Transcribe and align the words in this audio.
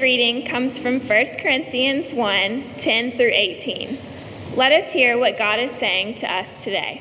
Reading 0.00 0.44
comes 0.44 0.78
from 0.78 1.00
1 1.00 1.26
Corinthians 1.38 2.12
1 2.12 2.64
10 2.78 3.10
through 3.12 3.30
18. 3.32 3.98
Let 4.56 4.72
us 4.72 4.92
hear 4.92 5.16
what 5.16 5.38
God 5.38 5.60
is 5.60 5.70
saying 5.72 6.16
to 6.16 6.32
us 6.32 6.64
today. 6.64 7.00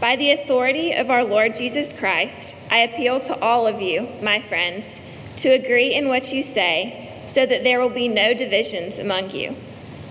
By 0.00 0.16
the 0.16 0.32
authority 0.32 0.92
of 0.92 1.10
our 1.10 1.24
Lord 1.24 1.56
Jesus 1.56 1.92
Christ, 1.92 2.54
I 2.70 2.78
appeal 2.78 3.20
to 3.20 3.40
all 3.40 3.66
of 3.66 3.80
you, 3.80 4.08
my 4.20 4.42
friends, 4.42 5.00
to 5.38 5.48
agree 5.48 5.94
in 5.94 6.08
what 6.08 6.32
you 6.32 6.42
say, 6.42 7.10
so 7.28 7.46
that 7.46 7.64
there 7.64 7.80
will 7.80 7.88
be 7.88 8.08
no 8.08 8.34
divisions 8.34 8.98
among 8.98 9.30
you. 9.30 9.56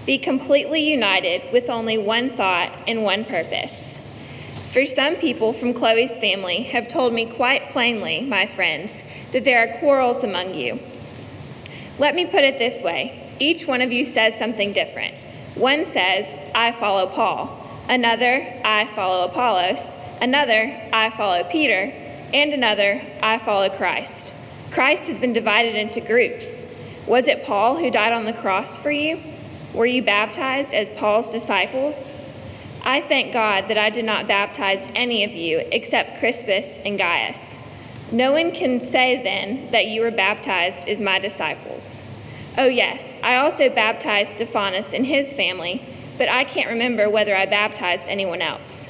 Be 0.05 0.17
completely 0.17 0.89
united 0.89 1.51
with 1.53 1.69
only 1.69 1.97
one 1.97 2.29
thought 2.29 2.71
and 2.87 3.03
one 3.03 3.25
purpose. 3.25 3.93
For 4.71 4.85
some 4.85 5.15
people 5.15 5.53
from 5.53 5.73
Chloe's 5.73 6.17
family 6.17 6.63
have 6.63 6.87
told 6.87 7.13
me 7.13 7.25
quite 7.25 7.69
plainly, 7.69 8.21
my 8.21 8.47
friends, 8.47 9.03
that 9.31 9.43
there 9.43 9.59
are 9.59 9.79
quarrels 9.79 10.23
among 10.23 10.53
you. 10.55 10.79
Let 11.97 12.13
me 12.13 12.25
put 12.25 12.43
it 12.43 12.57
this 12.57 12.81
way 12.81 13.21
each 13.39 13.67
one 13.67 13.81
of 13.81 13.91
you 13.91 14.05
says 14.05 14.37
something 14.37 14.73
different. 14.73 15.15
One 15.55 15.85
says, 15.85 16.39
I 16.53 16.71
follow 16.71 17.07
Paul, 17.07 17.49
another, 17.89 18.61
I 18.63 18.85
follow 18.87 19.25
Apollos, 19.25 19.95
another, 20.21 20.81
I 20.93 21.09
follow 21.09 21.43
Peter, 21.43 21.93
and 22.33 22.53
another, 22.53 23.01
I 23.21 23.37
follow 23.37 23.69
Christ. 23.69 24.33
Christ 24.71 25.07
has 25.07 25.19
been 25.19 25.33
divided 25.33 25.75
into 25.75 26.01
groups. 26.01 26.61
Was 27.07 27.27
it 27.27 27.43
Paul 27.45 27.77
who 27.77 27.91
died 27.91 28.11
on 28.11 28.25
the 28.25 28.33
cross 28.33 28.77
for 28.77 28.91
you? 28.91 29.21
Were 29.73 29.85
you 29.85 30.01
baptized 30.01 30.73
as 30.73 30.89
Paul's 30.89 31.31
disciples? 31.31 32.15
I 32.83 33.01
thank 33.01 33.33
God 33.33 33.67
that 33.67 33.77
I 33.77 33.89
did 33.89 34.05
not 34.05 34.27
baptize 34.27 34.87
any 34.95 35.23
of 35.23 35.31
you 35.31 35.59
except 35.71 36.19
Crispus 36.19 36.79
and 36.85 36.97
Gaius. 36.97 37.57
No 38.11 38.33
one 38.33 38.51
can 38.51 38.79
say 38.79 39.21
then 39.21 39.71
that 39.71 39.87
you 39.87 40.01
were 40.01 40.11
baptized 40.11 40.87
as 40.87 41.01
my 41.01 41.19
disciples. 41.19 42.01
Oh, 42.57 42.67
yes, 42.67 43.13
I 43.23 43.35
also 43.35 43.69
baptized 43.69 44.33
Stephanas 44.33 44.93
and 44.93 45.05
his 45.05 45.33
family, 45.33 45.83
but 46.17 46.29
I 46.29 46.43
can't 46.43 46.69
remember 46.69 47.09
whether 47.09 47.35
I 47.35 47.45
baptized 47.45 48.07
anyone 48.07 48.41
else. 48.41 48.87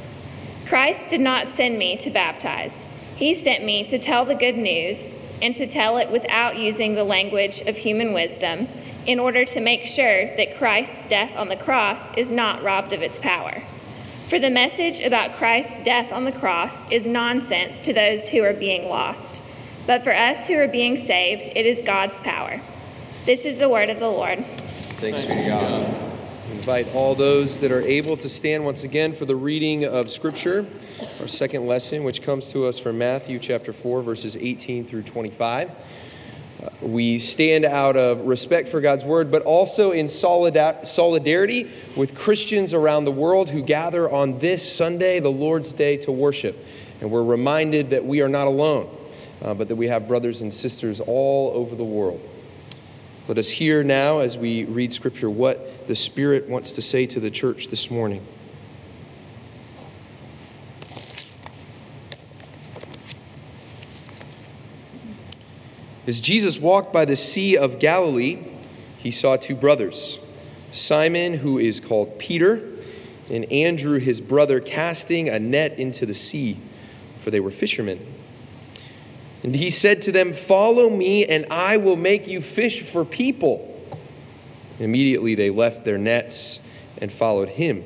Christ 0.67 1.09
did 1.09 1.21
not 1.21 1.47
send 1.47 1.77
me 1.77 1.95
to 1.97 2.09
baptize, 2.09 2.87
He 3.15 3.33
sent 3.33 3.63
me 3.63 3.85
to 3.85 3.97
tell 3.97 4.25
the 4.25 4.35
good 4.35 4.57
news 4.57 5.13
and 5.41 5.55
to 5.55 5.67
tell 5.67 5.97
it 5.97 6.11
without 6.11 6.57
using 6.57 6.95
the 6.95 7.03
language 7.03 7.61
of 7.61 7.77
human 7.77 8.13
wisdom 8.13 8.67
in 9.05 9.19
order 9.19 9.45
to 9.45 9.59
make 9.59 9.85
sure 9.85 10.35
that 10.35 10.57
Christ's 10.57 11.03
death 11.03 11.35
on 11.37 11.47
the 11.47 11.55
cross 11.55 12.11
is 12.17 12.31
not 12.31 12.63
robbed 12.63 12.93
of 12.93 13.01
its 13.01 13.19
power. 13.19 13.63
For 14.27 14.39
the 14.39 14.49
message 14.49 15.01
about 15.01 15.33
Christ's 15.33 15.77
death 15.83 16.11
on 16.11 16.25
the 16.25 16.31
cross 16.31 16.83
is 16.89 17.05
nonsense 17.05 17.79
to 17.81 17.93
those 17.93 18.27
who 18.27 18.41
are 18.41 18.53
being 18.53 18.89
lost. 18.89 19.43
But 19.85 20.03
for 20.03 20.15
us 20.15 20.47
who 20.47 20.57
are 20.57 20.67
being 20.67 20.97
saved, 20.97 21.51
it 21.55 21.67
is 21.67 21.83
God's 21.83 22.19
power. 22.21 22.59
This 23.25 23.45
is 23.45 23.59
the 23.59 23.69
word 23.69 23.91
of 23.91 23.99
the 23.99 24.09
Lord. 24.09 24.43
Thanks 24.43 25.21
be 25.21 25.27
to 25.27 25.45
God. 25.47 25.81
I 25.83 26.51
invite 26.53 26.91
all 26.95 27.13
those 27.13 27.59
that 27.59 27.71
are 27.71 27.83
able 27.83 28.17
to 28.17 28.27
stand 28.27 28.65
once 28.65 28.83
again 28.83 29.13
for 29.13 29.25
the 29.25 29.35
reading 29.35 29.85
of 29.85 30.09
Scripture, 30.09 30.65
our 31.19 31.27
second 31.27 31.67
lesson, 31.67 32.03
which 32.03 32.23
comes 32.23 32.47
to 32.47 32.65
us 32.65 32.79
from 32.79 32.97
Matthew 32.97 33.37
chapter 33.37 33.71
4, 33.71 34.01
verses 34.01 34.35
18 34.35 34.85
through 34.85 35.03
25. 35.03 35.69
We 36.81 37.19
stand 37.19 37.65
out 37.65 37.97
of 37.97 38.21
respect 38.21 38.67
for 38.67 38.81
God's 38.81 39.03
word, 39.03 39.31
but 39.31 39.43
also 39.43 39.91
in 39.91 40.09
solidarity 40.09 41.69
with 41.95 42.15
Christians 42.15 42.73
around 42.73 43.05
the 43.05 43.11
world 43.11 43.49
who 43.49 43.61
gather 43.61 44.09
on 44.09 44.39
this 44.39 44.69
Sunday, 44.71 45.19
the 45.19 45.31
Lord's 45.31 45.73
Day, 45.73 45.97
to 45.97 46.11
worship. 46.11 46.57
And 47.01 47.11
we're 47.11 47.23
reminded 47.23 47.89
that 47.89 48.05
we 48.05 48.21
are 48.21 48.29
not 48.29 48.47
alone, 48.47 48.89
uh, 49.41 49.53
but 49.53 49.67
that 49.67 49.75
we 49.75 49.87
have 49.87 50.07
brothers 50.07 50.41
and 50.41 50.53
sisters 50.53 50.99
all 50.99 51.51
over 51.53 51.75
the 51.75 51.83
world. 51.83 52.21
Let 53.27 53.37
us 53.37 53.49
hear 53.49 53.83
now, 53.83 54.19
as 54.19 54.37
we 54.37 54.65
read 54.65 54.93
Scripture, 54.93 55.29
what 55.29 55.87
the 55.87 55.95
Spirit 55.95 56.47
wants 56.47 56.73
to 56.73 56.81
say 56.81 57.05
to 57.07 57.19
the 57.19 57.31
church 57.31 57.69
this 57.69 57.89
morning. 57.89 58.25
As 66.07 66.19
Jesus 66.19 66.59
walked 66.59 66.93
by 66.93 67.05
the 67.05 67.15
Sea 67.15 67.57
of 67.57 67.79
Galilee, 67.79 68.37
he 68.99 69.11
saw 69.11 69.37
two 69.37 69.55
brothers 69.55 70.19
Simon, 70.71 71.35
who 71.35 71.57
is 71.57 71.79
called 71.79 72.19
Peter, 72.19 72.61
and 73.29 73.51
Andrew, 73.51 73.97
his 73.97 74.21
brother, 74.21 74.59
casting 74.59 75.29
a 75.29 75.39
net 75.39 75.79
into 75.79 76.05
the 76.05 76.13
sea, 76.13 76.59
for 77.21 77.31
they 77.31 77.39
were 77.39 77.51
fishermen. 77.51 78.05
And 79.41 79.55
he 79.55 79.69
said 79.69 80.01
to 80.03 80.11
them, 80.11 80.33
Follow 80.33 80.89
me, 80.89 81.25
and 81.25 81.45
I 81.49 81.77
will 81.77 81.95
make 81.95 82.27
you 82.27 82.41
fish 82.41 82.81
for 82.81 83.05
people. 83.05 83.71
And 84.77 84.81
immediately 84.81 85.33
they 85.35 85.49
left 85.49 85.85
their 85.85 85.97
nets 85.97 86.59
and 86.99 87.11
followed 87.11 87.49
him. 87.49 87.83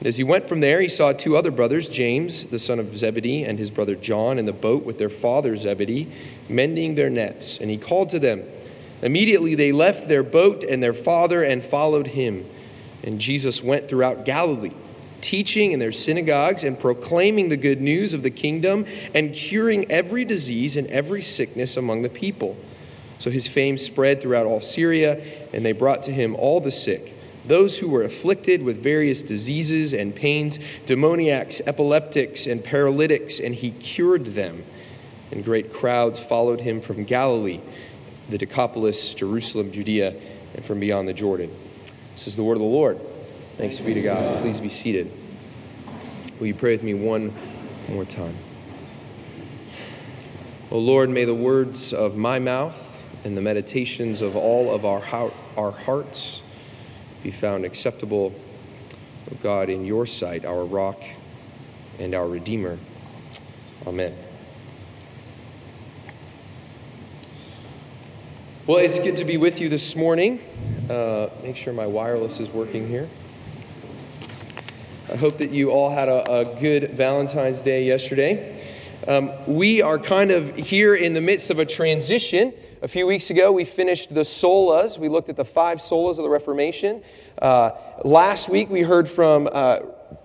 And 0.00 0.06
as 0.06 0.16
he 0.16 0.24
went 0.24 0.48
from 0.48 0.60
there, 0.60 0.80
he 0.80 0.88
saw 0.88 1.12
two 1.12 1.36
other 1.36 1.50
brothers, 1.50 1.86
James, 1.86 2.44
the 2.44 2.58
son 2.58 2.78
of 2.78 2.96
Zebedee, 2.96 3.44
and 3.44 3.58
his 3.58 3.70
brother 3.70 3.94
John, 3.94 4.38
in 4.38 4.46
the 4.46 4.52
boat 4.52 4.82
with 4.82 4.96
their 4.96 5.10
father 5.10 5.54
Zebedee, 5.56 6.10
mending 6.48 6.94
their 6.94 7.10
nets. 7.10 7.58
And 7.58 7.70
he 7.70 7.76
called 7.76 8.08
to 8.10 8.18
them. 8.18 8.42
Immediately 9.02 9.56
they 9.56 9.72
left 9.72 10.08
their 10.08 10.22
boat 10.22 10.64
and 10.64 10.82
their 10.82 10.94
father 10.94 11.42
and 11.42 11.62
followed 11.62 12.06
him. 12.06 12.46
And 13.04 13.20
Jesus 13.20 13.62
went 13.62 13.88
throughout 13.88 14.24
Galilee, 14.24 14.72
teaching 15.20 15.72
in 15.72 15.78
their 15.78 15.92
synagogues 15.92 16.64
and 16.64 16.80
proclaiming 16.80 17.50
the 17.50 17.58
good 17.58 17.82
news 17.82 18.14
of 18.14 18.22
the 18.22 18.30
kingdom 18.30 18.86
and 19.14 19.34
curing 19.34 19.90
every 19.90 20.24
disease 20.24 20.76
and 20.76 20.86
every 20.86 21.20
sickness 21.20 21.76
among 21.76 22.00
the 22.00 22.08
people. 22.08 22.56
So 23.18 23.30
his 23.30 23.46
fame 23.46 23.76
spread 23.76 24.22
throughout 24.22 24.46
all 24.46 24.62
Syria, 24.62 25.22
and 25.52 25.62
they 25.62 25.72
brought 25.72 26.02
to 26.04 26.10
him 26.10 26.34
all 26.36 26.58
the 26.62 26.70
sick 26.70 27.12
those 27.44 27.78
who 27.78 27.88
were 27.88 28.02
afflicted 28.02 28.62
with 28.62 28.82
various 28.82 29.22
diseases 29.22 29.92
and 29.92 30.14
pains, 30.14 30.58
demoniacs, 30.86 31.60
epileptics, 31.66 32.46
and 32.46 32.62
paralytics, 32.62 33.38
and 33.38 33.54
he 33.54 33.70
cured 33.70 34.26
them. 34.26 34.64
And 35.30 35.44
great 35.44 35.72
crowds 35.72 36.18
followed 36.18 36.60
him 36.60 36.80
from 36.80 37.04
Galilee, 37.04 37.60
the 38.28 38.38
Decapolis, 38.38 39.14
Jerusalem, 39.14 39.72
Judea, 39.72 40.14
and 40.54 40.64
from 40.64 40.80
beyond 40.80 41.08
the 41.08 41.14
Jordan. 41.14 41.50
This 42.12 42.26
is 42.26 42.36
the 42.36 42.42
word 42.42 42.54
of 42.54 42.60
the 42.60 42.64
Lord. 42.64 43.00
Thanks 43.56 43.78
be 43.80 43.94
to 43.94 44.02
God. 44.02 44.40
Please 44.40 44.60
be 44.60 44.70
seated. 44.70 45.10
Will 46.38 46.46
you 46.46 46.54
pray 46.54 46.72
with 46.72 46.82
me 46.82 46.94
one 46.94 47.32
more 47.88 48.04
time? 48.04 48.36
O 50.70 50.78
Lord, 50.78 51.10
may 51.10 51.24
the 51.24 51.34
words 51.34 51.92
of 51.92 52.16
my 52.16 52.38
mouth 52.38 53.04
and 53.24 53.36
the 53.36 53.42
meditations 53.42 54.20
of 54.20 54.36
all 54.36 54.74
of 54.74 54.84
our, 54.84 55.02
our 55.56 55.70
hearts 55.72 56.42
be 57.22 57.30
found 57.30 57.64
acceptable, 57.64 58.34
O 59.30 59.36
God, 59.42 59.68
in 59.68 59.84
your 59.84 60.06
sight, 60.06 60.44
our 60.44 60.64
rock 60.64 61.02
and 61.98 62.14
our 62.14 62.26
Redeemer. 62.26 62.78
Amen. 63.86 64.14
Well, 68.66 68.78
it's 68.78 68.98
good 68.98 69.16
to 69.16 69.24
be 69.24 69.36
with 69.36 69.60
you 69.60 69.68
this 69.68 69.96
morning. 69.96 70.40
Uh, 70.88 71.28
make 71.42 71.56
sure 71.56 71.72
my 71.72 71.86
wireless 71.86 72.40
is 72.40 72.48
working 72.50 72.88
here. 72.88 73.08
I 75.10 75.16
hope 75.16 75.38
that 75.38 75.50
you 75.50 75.70
all 75.70 75.90
had 75.90 76.08
a, 76.08 76.30
a 76.30 76.60
good 76.60 76.90
Valentine's 76.90 77.62
Day 77.62 77.84
yesterday. 77.84 78.62
Um, 79.08 79.32
we 79.46 79.82
are 79.82 79.98
kind 79.98 80.30
of 80.30 80.54
here 80.56 80.94
in 80.94 81.14
the 81.14 81.20
midst 81.20 81.50
of 81.50 81.58
a 81.58 81.66
transition. 81.66 82.52
A 82.82 82.88
few 82.88 83.06
weeks 83.06 83.28
ago, 83.28 83.52
we 83.52 83.66
finished 83.66 84.14
the 84.14 84.22
solas. 84.22 84.98
We 84.98 85.10
looked 85.10 85.28
at 85.28 85.36
the 85.36 85.44
five 85.44 85.80
solas 85.80 86.16
of 86.16 86.24
the 86.24 86.30
Reformation. 86.30 87.02
Uh, 87.36 87.72
last 88.06 88.48
week, 88.48 88.70
we 88.70 88.80
heard 88.80 89.06
from 89.06 89.50
uh, 89.52 89.80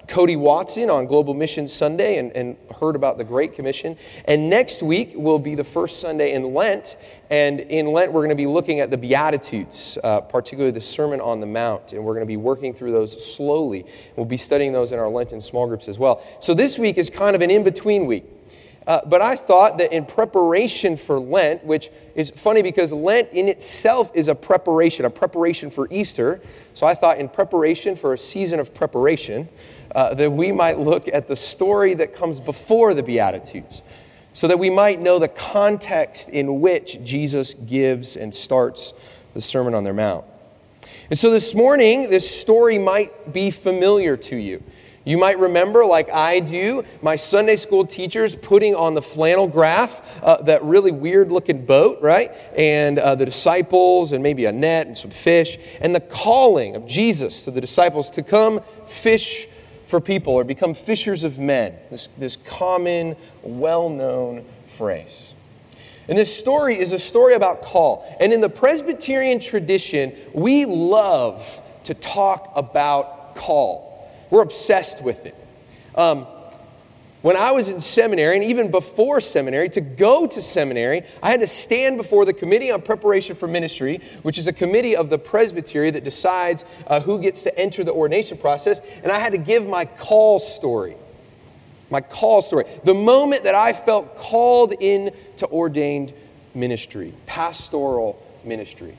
Cody 0.07 0.37
Watson 0.37 0.89
on 0.89 1.05
Global 1.05 1.33
Mission 1.33 1.67
Sunday 1.67 2.17
and, 2.17 2.31
and 2.31 2.55
heard 2.79 2.95
about 2.95 3.17
the 3.17 3.25
Great 3.25 3.55
Commission. 3.55 3.97
And 4.23 4.49
next 4.49 4.81
week 4.81 5.11
will 5.15 5.37
be 5.37 5.53
the 5.55 5.65
first 5.65 5.99
Sunday 5.99 6.31
in 6.31 6.53
Lent. 6.53 6.95
And 7.29 7.59
in 7.59 7.87
Lent, 7.87 8.13
we're 8.13 8.21
going 8.21 8.29
to 8.29 8.35
be 8.35 8.47
looking 8.47 8.79
at 8.79 8.89
the 8.89 8.97
Beatitudes, 8.97 9.97
uh, 10.01 10.21
particularly 10.21 10.71
the 10.71 10.79
Sermon 10.79 11.19
on 11.19 11.41
the 11.41 11.47
Mount. 11.47 11.91
And 11.91 12.05
we're 12.05 12.13
going 12.13 12.25
to 12.25 12.25
be 12.25 12.37
working 12.37 12.73
through 12.73 12.93
those 12.93 13.35
slowly. 13.35 13.85
We'll 14.15 14.25
be 14.25 14.37
studying 14.37 14.71
those 14.71 14.93
in 14.93 14.99
our 14.99 15.09
Lenten 15.09 15.41
small 15.41 15.67
groups 15.67 15.89
as 15.89 15.99
well. 15.99 16.23
So 16.39 16.53
this 16.53 16.79
week 16.79 16.97
is 16.97 17.09
kind 17.09 17.35
of 17.35 17.41
an 17.41 17.51
in 17.51 17.65
between 17.65 18.05
week. 18.05 18.23
Uh, 18.87 19.01
but 19.05 19.21
I 19.21 19.35
thought 19.35 19.79
that 19.79 19.91
in 19.91 20.05
preparation 20.05 20.95
for 20.95 21.19
Lent, 21.19 21.63
which 21.65 21.89
is 22.13 22.29
funny 22.29 22.61
because 22.61 22.93
Lent 22.93 23.29
in 23.31 23.47
itself 23.47 24.11
is 24.13 24.27
a 24.27 24.35
preparation, 24.35 25.05
a 25.05 25.09
preparation 25.09 25.71
for 25.71 25.87
Easter. 25.89 26.39
So 26.75 26.85
I 26.85 26.93
thought 26.93 27.17
in 27.17 27.27
preparation 27.27 27.95
for 27.95 28.13
a 28.13 28.17
season 28.17 28.59
of 28.59 28.75
preparation, 28.75 29.49
uh, 29.95 30.13
that 30.13 30.31
we 30.31 30.51
might 30.51 30.77
look 30.77 31.07
at 31.07 31.27
the 31.27 31.35
story 31.35 31.95
that 31.95 32.13
comes 32.13 32.39
before 32.39 32.93
the 32.93 33.01
Beatitudes, 33.01 33.81
so 34.33 34.47
that 34.47 34.59
we 34.59 34.69
might 34.69 35.01
know 35.01 35.17
the 35.17 35.29
context 35.29 36.29
in 36.29 36.59
which 36.59 37.01
Jesus 37.03 37.53
gives 37.53 38.17
and 38.17 38.35
starts 38.35 38.93
the 39.33 39.41
Sermon 39.41 39.73
on 39.73 39.83
the 39.83 39.93
Mount. 39.93 40.25
And 41.09 41.17
so 41.17 41.29
this 41.29 41.55
morning, 41.55 42.09
this 42.09 42.29
story 42.29 42.77
might 42.77 43.31
be 43.31 43.51
familiar 43.51 44.17
to 44.17 44.35
you. 44.35 44.63
You 45.05 45.19
might 45.19 45.37
remember, 45.37 45.85
like 45.85 46.11
I 46.11 46.39
do, 46.39 46.83
my 47.01 47.15
Sunday 47.15 47.55
school 47.55 47.85
teachers 47.85 48.35
putting 48.35 48.73
on 48.73 48.95
the 48.95 49.01
flannel 49.01 49.47
graph 49.47 50.01
uh, 50.23 50.41
that 50.43 50.63
really 50.63 50.91
weird 50.91 51.31
looking 51.31 51.63
boat, 51.63 52.01
right? 52.01 52.31
And 52.57 52.97
uh, 52.97 53.13
the 53.13 53.25
disciples, 53.25 54.11
and 54.11 54.23
maybe 54.23 54.45
a 54.45 54.51
net 54.51 54.87
and 54.87 54.97
some 54.97 55.11
fish, 55.11 55.59
and 55.79 55.93
the 55.93 55.99
calling 55.99 56.75
of 56.75 56.87
Jesus 56.87 57.45
to 57.45 57.51
the 57.51 57.61
disciples 57.61 58.09
to 58.11 58.23
come 58.23 58.61
fish 58.87 59.47
for 59.85 60.01
people 60.01 60.33
or 60.33 60.43
become 60.43 60.73
fishers 60.73 61.23
of 61.23 61.37
men. 61.37 61.75
This, 61.91 62.09
this 62.17 62.35
common, 62.35 63.15
well 63.43 63.89
known 63.89 64.43
phrase. 64.65 65.35
And 66.07 66.17
this 66.17 66.35
story 66.35 66.77
is 66.77 66.91
a 66.91 66.99
story 66.99 67.33
about 67.33 67.61
call. 67.61 68.05
And 68.19 68.33
in 68.33 68.41
the 68.41 68.49
Presbyterian 68.49 69.39
tradition, 69.39 70.13
we 70.33 70.65
love 70.65 71.61
to 71.83 71.93
talk 71.93 72.51
about 72.55 73.35
call, 73.35 73.94
we're 74.29 74.41
obsessed 74.41 75.01
with 75.01 75.25
it. 75.25 75.35
Um, 75.95 76.27
when 77.25 77.35
I 77.35 77.53
was 77.53 77.69
in 77.69 77.79
seminary, 77.79 78.35
and 78.35 78.45
even 78.45 78.69
before 78.69 79.19
seminary, 79.19 79.67
to 79.69 79.81
go 79.81 80.27
to 80.27 80.41
seminary, 80.43 81.01
I 81.23 81.31
had 81.31 81.39
to 81.39 81.47
stand 81.47 81.97
before 81.97 82.23
the 82.23 82.33
Committee 82.33 82.69
on 82.69 82.83
Preparation 82.83 83.35
for 83.35 83.47
Ministry, 83.47 83.99
which 84.21 84.37
is 84.37 84.45
a 84.45 84.53
committee 84.53 84.95
of 84.95 85.09
the 85.09 85.17
presbytery 85.17 85.89
that 85.89 86.03
decides 86.03 86.65
uh, 86.85 86.99
who 86.99 87.19
gets 87.19 87.41
to 87.41 87.57
enter 87.57 87.83
the 87.83 87.91
ordination 87.91 88.37
process, 88.37 88.79
and 89.01 89.11
I 89.11 89.17
had 89.17 89.31
to 89.31 89.39
give 89.39 89.67
my 89.67 89.85
call 89.85 90.37
story. 90.37 90.97
My 91.89 91.99
call 91.99 92.43
story. 92.43 92.65
The 92.83 92.93
moment 92.93 93.45
that 93.45 93.55
I 93.55 93.73
felt 93.73 94.17
called 94.17 94.75
in 94.79 95.11
to 95.37 95.47
ordained 95.47 96.13
ministry, 96.53 97.11
pastoral 97.25 98.21
ministry. 98.43 98.95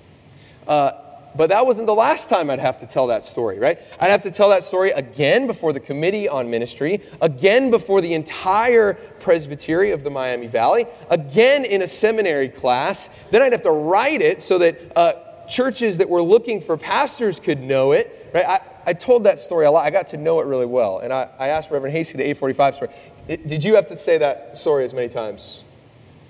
Uh, 0.66 0.90
but 1.36 1.50
that 1.50 1.66
wasn't 1.66 1.86
the 1.86 1.94
last 1.94 2.28
time 2.28 2.50
I'd 2.50 2.58
have 2.58 2.78
to 2.78 2.86
tell 2.86 3.08
that 3.08 3.24
story, 3.24 3.58
right? 3.58 3.78
I'd 4.00 4.10
have 4.10 4.22
to 4.22 4.30
tell 4.30 4.48
that 4.50 4.64
story 4.64 4.90
again 4.90 5.46
before 5.46 5.72
the 5.72 5.80
Committee 5.80 6.28
on 6.28 6.50
Ministry, 6.50 7.02
again 7.20 7.70
before 7.70 8.00
the 8.00 8.14
entire 8.14 8.94
presbytery 8.94 9.90
of 9.90 10.04
the 10.04 10.10
Miami 10.10 10.46
Valley, 10.46 10.86
again 11.10 11.64
in 11.64 11.82
a 11.82 11.88
seminary 11.88 12.48
class. 12.48 13.10
Then 13.30 13.42
I'd 13.42 13.52
have 13.52 13.62
to 13.62 13.70
write 13.70 14.22
it 14.22 14.40
so 14.40 14.58
that 14.58 14.92
uh, 14.96 15.12
churches 15.48 15.98
that 15.98 16.08
were 16.08 16.22
looking 16.22 16.60
for 16.60 16.76
pastors 16.76 17.40
could 17.40 17.60
know 17.60 17.92
it, 17.92 18.30
right? 18.34 18.46
I, 18.46 18.60
I 18.86 18.92
told 18.92 19.24
that 19.24 19.38
story 19.40 19.66
a 19.66 19.70
lot. 19.70 19.84
I 19.84 19.90
got 19.90 20.08
to 20.08 20.16
know 20.16 20.40
it 20.40 20.46
really 20.46 20.66
well. 20.66 21.00
And 21.00 21.12
I, 21.12 21.28
I 21.38 21.48
asked 21.48 21.70
Reverend 21.70 21.94
Hasty 21.94 22.16
the 22.18 22.24
845 22.24 22.76
story. 22.76 22.90
Did 23.26 23.64
you 23.64 23.74
have 23.74 23.86
to 23.86 23.96
say 23.96 24.18
that 24.18 24.56
story 24.56 24.84
as 24.84 24.94
many 24.94 25.08
times? 25.08 25.64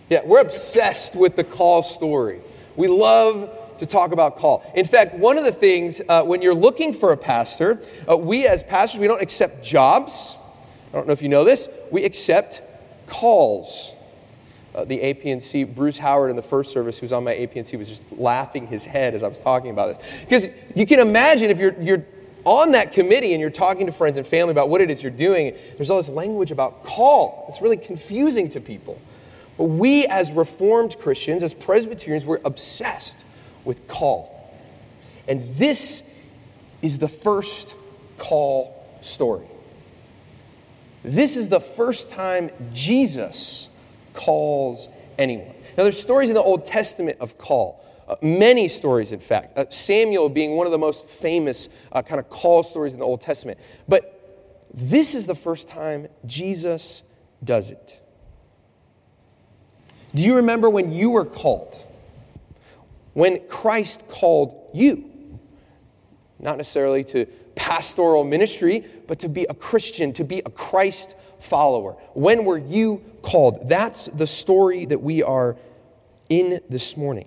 Yeah, 0.08 0.22
we're 0.24 0.40
obsessed 0.40 1.16
with 1.16 1.36
the 1.36 1.44
call 1.44 1.82
story. 1.82 2.40
We 2.76 2.88
love 2.88 3.50
to 3.78 3.86
talk 3.86 4.12
about 4.12 4.36
call. 4.36 4.70
In 4.74 4.86
fact, 4.86 5.14
one 5.14 5.38
of 5.38 5.44
the 5.44 5.52
things 5.52 6.02
uh, 6.08 6.22
when 6.22 6.42
you're 6.42 6.54
looking 6.54 6.92
for 6.92 7.12
a 7.12 7.16
pastor, 7.16 7.80
uh, 8.10 8.16
we 8.16 8.46
as 8.46 8.62
pastors, 8.62 9.00
we 9.00 9.06
don't 9.06 9.22
accept 9.22 9.64
jobs. 9.64 10.36
I 10.92 10.96
don't 10.96 11.06
know 11.06 11.12
if 11.12 11.22
you 11.22 11.28
know 11.28 11.44
this. 11.44 11.68
We 11.90 12.04
accept 12.04 12.62
calls. 13.06 13.92
Uh, 14.74 14.84
the 14.84 14.98
APNC, 14.98 15.74
Bruce 15.74 15.96
Howard 15.96 16.28
in 16.28 16.36
the 16.36 16.42
first 16.42 16.70
service, 16.70 16.98
who 16.98 17.04
was 17.04 17.12
on 17.12 17.24
my 17.24 17.34
APNC, 17.34 17.78
was 17.78 17.88
just 17.88 18.02
laughing 18.12 18.66
his 18.66 18.84
head 18.84 19.14
as 19.14 19.22
I 19.22 19.28
was 19.28 19.40
talking 19.40 19.70
about 19.70 19.96
this. 19.96 20.20
Because 20.20 20.48
you 20.74 20.84
can 20.84 21.00
imagine 21.00 21.50
if 21.50 21.58
you're, 21.58 21.80
you're 21.80 22.04
on 22.44 22.72
that 22.72 22.92
committee 22.92 23.32
and 23.32 23.40
you're 23.40 23.48
talking 23.48 23.86
to 23.86 23.92
friends 23.92 24.18
and 24.18 24.26
family 24.26 24.52
about 24.52 24.68
what 24.68 24.82
it 24.82 24.90
is 24.90 25.02
you're 25.02 25.10
doing, 25.10 25.54
there's 25.76 25.88
all 25.88 25.96
this 25.96 26.10
language 26.10 26.50
about 26.50 26.84
call. 26.84 27.46
It's 27.48 27.62
really 27.62 27.78
confusing 27.78 28.50
to 28.50 28.60
people. 28.60 29.00
But 29.56 29.64
we, 29.64 30.06
as 30.06 30.30
Reformed 30.30 30.98
Christians, 30.98 31.42
as 31.42 31.54
Presbyterians, 31.54 32.26
we're 32.26 32.40
obsessed 32.44 33.24
with 33.66 33.86
call. 33.88 34.32
And 35.28 35.56
this 35.56 36.02
is 36.82 36.98
the 36.98 37.08
first 37.08 37.74
call 38.16 38.86
story. 39.00 39.46
This 41.02 41.36
is 41.36 41.48
the 41.48 41.60
first 41.60 42.08
time 42.10 42.50
Jesus 42.72 43.68
calls 44.12 44.88
anyone. 45.18 45.54
Now, 45.76 45.82
there's 45.82 46.00
stories 46.00 46.28
in 46.28 46.34
the 46.34 46.42
Old 46.42 46.64
Testament 46.64 47.18
of 47.20 47.38
call. 47.38 47.84
Uh, 48.08 48.16
many 48.22 48.68
stories, 48.68 49.12
in 49.12 49.20
fact. 49.20 49.58
Uh, 49.58 49.68
Samuel 49.68 50.28
being 50.28 50.52
one 50.52 50.66
of 50.66 50.72
the 50.72 50.78
most 50.78 51.08
famous 51.08 51.68
uh, 51.92 52.02
kind 52.02 52.20
of 52.20 52.30
call 52.30 52.62
stories 52.62 52.92
in 52.92 53.00
the 53.00 53.04
Old 53.04 53.20
Testament. 53.20 53.58
But 53.88 54.12
this 54.72 55.14
is 55.14 55.26
the 55.26 55.34
first 55.34 55.68
time 55.68 56.08
Jesus 56.24 57.02
does 57.42 57.70
it. 57.70 58.00
Do 60.14 60.22
you 60.22 60.36
remember 60.36 60.70
when 60.70 60.92
you 60.92 61.10
were 61.10 61.24
called? 61.24 61.85
When 63.16 63.40
Christ 63.48 64.06
called 64.08 64.68
you. 64.74 65.10
Not 66.38 66.58
necessarily 66.58 67.02
to 67.04 67.24
pastoral 67.54 68.24
ministry, 68.24 68.84
but 69.08 69.20
to 69.20 69.30
be 69.30 69.46
a 69.48 69.54
Christian, 69.54 70.12
to 70.12 70.22
be 70.22 70.42
a 70.44 70.50
Christ 70.50 71.16
follower. 71.40 71.92
When 72.12 72.44
were 72.44 72.58
you 72.58 73.02
called? 73.22 73.70
That's 73.70 74.04
the 74.08 74.26
story 74.26 74.84
that 74.84 75.00
we 75.00 75.22
are 75.22 75.56
in 76.28 76.60
this 76.68 76.94
morning. 76.94 77.26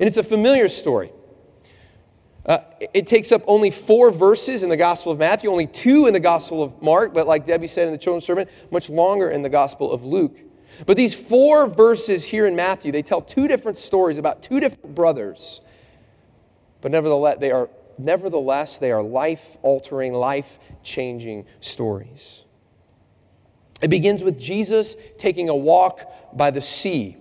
And 0.00 0.08
it's 0.08 0.16
a 0.16 0.24
familiar 0.24 0.70
story. 0.70 1.12
Uh, 2.46 2.60
it 2.94 3.06
takes 3.06 3.32
up 3.32 3.42
only 3.46 3.70
four 3.70 4.10
verses 4.10 4.62
in 4.62 4.70
the 4.70 4.78
Gospel 4.78 5.12
of 5.12 5.18
Matthew, 5.18 5.50
only 5.50 5.66
two 5.66 6.06
in 6.06 6.14
the 6.14 6.20
Gospel 6.20 6.62
of 6.62 6.80
Mark, 6.80 7.12
but 7.12 7.26
like 7.26 7.44
Debbie 7.44 7.66
said 7.66 7.86
in 7.86 7.92
the 7.92 7.98
children's 7.98 8.24
sermon, 8.24 8.48
much 8.70 8.88
longer 8.88 9.28
in 9.28 9.42
the 9.42 9.50
Gospel 9.50 9.92
of 9.92 10.06
Luke. 10.06 10.38
But 10.86 10.96
these 10.96 11.14
four 11.14 11.66
verses 11.66 12.24
here 12.24 12.46
in 12.46 12.56
Matthew, 12.56 12.92
they 12.92 13.02
tell 13.02 13.20
two 13.20 13.48
different 13.48 13.78
stories 13.78 14.18
about 14.18 14.42
two 14.42 14.60
different 14.60 14.94
brothers. 14.94 15.60
But 16.80 16.92
nevertheless, 16.92 17.38
they 17.40 17.50
are 17.50 17.68
nevertheless 17.98 18.78
they 18.78 18.92
are 18.92 19.02
life-altering, 19.02 20.14
life-changing 20.14 21.44
stories. 21.60 22.42
It 23.82 23.88
begins 23.88 24.22
with 24.22 24.38
Jesus 24.38 24.96
taking 25.18 25.48
a 25.48 25.56
walk 25.56 26.36
by 26.36 26.50
the 26.50 26.60
sea 26.60 27.16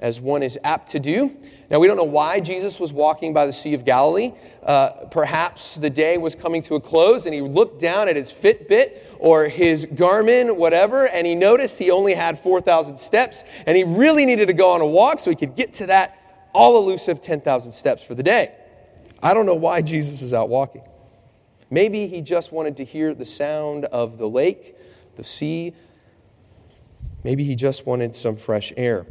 as 0.00 0.20
one 0.20 0.42
is 0.42 0.58
apt 0.64 0.88
to 0.90 0.98
do. 0.98 1.36
Now, 1.70 1.78
we 1.78 1.86
don't 1.86 1.96
know 1.96 2.02
why 2.02 2.40
Jesus 2.40 2.80
was 2.80 2.92
walking 2.92 3.32
by 3.32 3.46
the 3.46 3.52
Sea 3.52 3.74
of 3.74 3.84
Galilee. 3.84 4.32
Uh, 4.62 4.90
perhaps 5.10 5.76
the 5.76 5.90
day 5.90 6.18
was 6.18 6.34
coming 6.34 6.62
to 6.62 6.74
a 6.74 6.80
close 6.80 7.26
and 7.26 7.34
he 7.34 7.42
looked 7.42 7.78
down 7.78 8.08
at 8.08 8.16
his 8.16 8.32
Fitbit 8.32 8.98
or 9.18 9.48
his 9.48 9.86
Garmin, 9.86 10.56
whatever, 10.56 11.06
and 11.06 11.26
he 11.26 11.34
noticed 11.34 11.78
he 11.78 11.90
only 11.90 12.14
had 12.14 12.38
4,000 12.38 12.98
steps 12.98 13.44
and 13.66 13.76
he 13.76 13.84
really 13.84 14.26
needed 14.26 14.48
to 14.48 14.54
go 14.54 14.70
on 14.70 14.80
a 14.80 14.86
walk 14.86 15.20
so 15.20 15.30
he 15.30 15.36
could 15.36 15.54
get 15.54 15.74
to 15.74 15.86
that 15.86 16.16
all 16.52 16.82
elusive 16.82 17.20
10,000 17.20 17.70
steps 17.70 18.02
for 18.02 18.14
the 18.14 18.22
day. 18.22 18.52
I 19.22 19.34
don't 19.34 19.46
know 19.46 19.54
why 19.54 19.82
Jesus 19.82 20.22
is 20.22 20.32
out 20.32 20.48
walking. 20.48 20.82
Maybe 21.70 22.08
he 22.08 22.20
just 22.22 22.52
wanted 22.52 22.78
to 22.78 22.84
hear 22.84 23.14
the 23.14 23.26
sound 23.26 23.84
of 23.86 24.18
the 24.18 24.28
lake, 24.28 24.76
the 25.16 25.24
sea. 25.24 25.74
Maybe 27.22 27.44
he 27.44 27.54
just 27.54 27.86
wanted 27.86 28.16
some 28.16 28.34
fresh 28.34 28.72
air. 28.76 29.06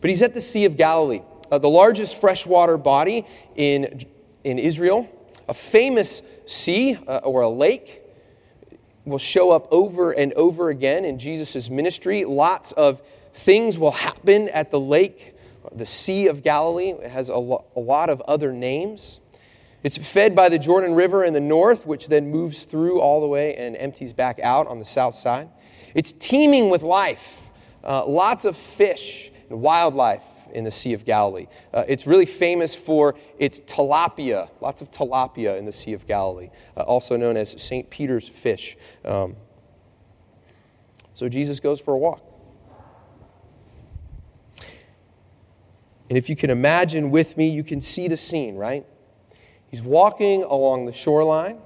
But 0.00 0.10
he's 0.10 0.22
at 0.22 0.34
the 0.34 0.40
Sea 0.40 0.64
of 0.64 0.76
Galilee, 0.76 1.22
uh, 1.50 1.58
the 1.58 1.68
largest 1.68 2.20
freshwater 2.20 2.76
body 2.76 3.26
in, 3.56 4.00
in 4.44 4.58
Israel. 4.58 5.08
A 5.48 5.54
famous 5.54 6.22
sea 6.46 6.98
uh, 7.06 7.18
or 7.18 7.42
a 7.42 7.48
lake 7.48 8.02
will 9.04 9.18
show 9.18 9.50
up 9.50 9.66
over 9.72 10.12
and 10.12 10.32
over 10.34 10.68
again 10.68 11.04
in 11.04 11.18
Jesus' 11.18 11.70
ministry. 11.70 12.24
Lots 12.24 12.72
of 12.72 13.02
things 13.32 13.78
will 13.78 13.92
happen 13.92 14.48
at 14.48 14.70
the 14.70 14.80
lake, 14.80 15.34
the 15.72 15.86
Sea 15.86 16.26
of 16.26 16.42
Galilee. 16.42 16.90
It 16.90 17.10
has 17.10 17.28
a, 17.28 17.36
lo- 17.36 17.64
a 17.74 17.80
lot 17.80 18.10
of 18.10 18.20
other 18.22 18.52
names. 18.52 19.20
It's 19.82 19.96
fed 19.96 20.34
by 20.34 20.48
the 20.48 20.58
Jordan 20.58 20.94
River 20.94 21.24
in 21.24 21.32
the 21.32 21.40
north, 21.40 21.86
which 21.86 22.08
then 22.08 22.30
moves 22.30 22.64
through 22.64 23.00
all 23.00 23.20
the 23.20 23.26
way 23.26 23.56
and 23.56 23.76
empties 23.76 24.12
back 24.12 24.38
out 24.40 24.66
on 24.66 24.78
the 24.78 24.84
south 24.84 25.14
side. 25.14 25.48
It's 25.94 26.12
teeming 26.12 26.68
with 26.68 26.82
life, 26.82 27.48
uh, 27.84 28.04
lots 28.04 28.44
of 28.44 28.56
fish 28.56 29.30
and 29.48 29.60
wildlife. 29.60 30.22
in 30.52 30.64
the 30.64 30.70
Sea 30.70 30.94
of 30.94 31.04
Galilee. 31.04 31.46
Uh, 31.72 31.84
it's 31.88 32.06
really 32.06 32.26
famous 32.26 32.74
for 32.74 33.14
its 33.38 33.60
tilapia, 33.60 34.48
lots 34.60 34.80
of 34.80 34.90
tilapia 34.90 35.58
in 35.58 35.66
the 35.66 35.72
Sea 35.72 35.92
of 35.92 36.06
Galilee, 36.06 36.48
uh, 36.76 36.82
also 36.82 37.16
known 37.16 37.36
as 37.36 37.60
St. 37.62 37.90
Peter's 37.90 38.28
fish. 38.28 38.76
Um, 39.04 39.36
so 41.14 41.28
Jesus 41.28 41.60
goes 41.60 41.80
for 41.80 41.94
a 41.94 41.98
walk. 41.98 42.22
And 46.08 46.16
if 46.16 46.30
you 46.30 46.36
can 46.36 46.48
imagine 46.48 47.10
with 47.10 47.36
me, 47.36 47.48
you 47.48 47.62
can 47.62 47.80
see 47.80 48.08
the 48.08 48.16
scene, 48.16 48.56
right? 48.56 48.86
He's 49.70 49.82
walking 49.82 50.42
along 50.42 50.86
the 50.86 50.92
shoreline. 50.92 51.58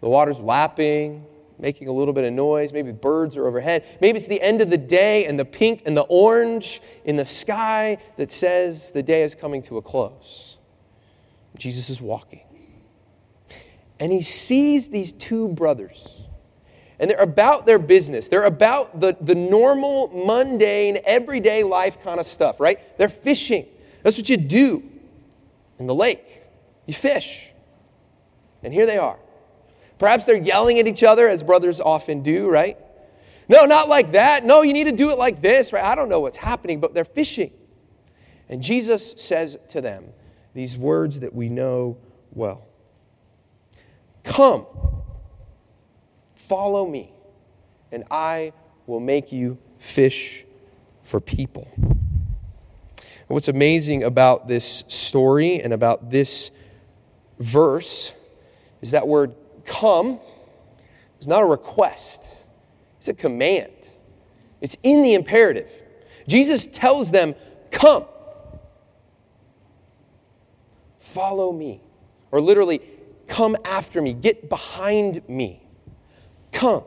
The 0.00 0.08
water's 0.08 0.38
lapping, 0.38 1.26
making 1.58 1.88
a 1.88 1.92
little 1.92 2.14
bit 2.14 2.24
of 2.24 2.32
noise. 2.32 2.72
Maybe 2.72 2.92
birds 2.92 3.36
are 3.36 3.46
overhead. 3.46 3.84
Maybe 4.00 4.18
it's 4.18 4.26
the 4.26 4.40
end 4.40 4.60
of 4.60 4.70
the 4.70 4.78
day 4.78 5.26
and 5.26 5.38
the 5.38 5.44
pink 5.44 5.82
and 5.86 5.96
the 5.96 6.02
orange 6.02 6.80
in 7.04 7.16
the 7.16 7.24
sky 7.24 7.98
that 8.16 8.30
says 8.30 8.90
the 8.90 9.02
day 9.02 9.22
is 9.22 9.34
coming 9.34 9.62
to 9.62 9.76
a 9.78 9.82
close. 9.82 10.56
Jesus 11.56 11.90
is 11.90 12.00
walking. 12.00 12.42
And 14.00 14.12
he 14.12 14.22
sees 14.22 14.88
these 14.88 15.12
two 15.12 15.48
brothers. 15.48 16.24
And 16.98 17.10
they're 17.10 17.22
about 17.22 17.66
their 17.66 17.78
business. 17.78 18.28
They're 18.28 18.46
about 18.46 19.00
the, 19.00 19.16
the 19.20 19.34
normal, 19.34 20.08
mundane, 20.08 20.98
everyday 21.04 21.62
life 21.62 22.02
kind 22.02 22.20
of 22.20 22.26
stuff, 22.26 22.60
right? 22.60 22.78
They're 22.98 23.08
fishing. 23.08 23.66
That's 24.02 24.16
what 24.16 24.28
you 24.28 24.36
do 24.36 24.82
in 25.78 25.86
the 25.86 25.94
lake. 25.94 26.42
You 26.86 26.94
fish. 26.94 27.50
And 28.62 28.72
here 28.72 28.86
they 28.86 28.98
are. 28.98 29.18
Perhaps 29.98 30.26
they're 30.26 30.36
yelling 30.36 30.78
at 30.78 30.86
each 30.86 31.02
other, 31.02 31.28
as 31.28 31.42
brothers 31.42 31.80
often 31.80 32.22
do, 32.22 32.48
right? 32.48 32.76
No, 33.48 33.64
not 33.64 33.88
like 33.88 34.12
that. 34.12 34.44
No, 34.44 34.62
you 34.62 34.72
need 34.72 34.84
to 34.84 34.92
do 34.92 35.10
it 35.10 35.18
like 35.18 35.40
this, 35.40 35.72
right? 35.72 35.84
I 35.84 35.94
don't 35.94 36.08
know 36.08 36.20
what's 36.20 36.36
happening, 36.36 36.80
but 36.80 36.94
they're 36.94 37.04
fishing. 37.04 37.52
And 38.48 38.62
Jesus 38.62 39.14
says 39.16 39.56
to 39.68 39.80
them 39.80 40.04
these 40.54 40.76
words 40.76 41.20
that 41.20 41.34
we 41.34 41.48
know 41.48 41.98
well 42.32 42.66
Come, 44.24 44.66
follow 46.34 46.86
me, 46.86 47.12
and 47.92 48.04
I 48.10 48.52
will 48.86 49.00
make 49.00 49.32
you 49.32 49.58
fish 49.78 50.44
for 51.02 51.20
people. 51.20 51.68
what's 53.28 53.48
amazing 53.48 54.02
about 54.02 54.48
this 54.48 54.84
story 54.88 55.60
and 55.60 55.72
about 55.72 56.10
this 56.10 56.50
verse 57.38 58.14
is 58.80 58.92
that 58.92 59.06
word 59.06 59.34
come 59.64 60.20
is 61.20 61.28
not 61.28 61.42
a 61.42 61.46
request, 61.46 62.28
it's 62.98 63.08
a 63.08 63.14
command. 63.14 63.70
It's 64.60 64.76
in 64.82 65.02
the 65.02 65.14
imperative. 65.14 65.70
Jesus 66.26 66.64
tells 66.66 67.10
them, 67.10 67.34
Come, 67.70 68.04
follow 71.00 71.52
me. 71.52 71.80
Or 72.30 72.40
literally, 72.40 72.80
come 73.26 73.56
after 73.64 74.00
me, 74.00 74.12
get 74.12 74.48
behind 74.48 75.28
me. 75.28 75.60
Come. 76.52 76.84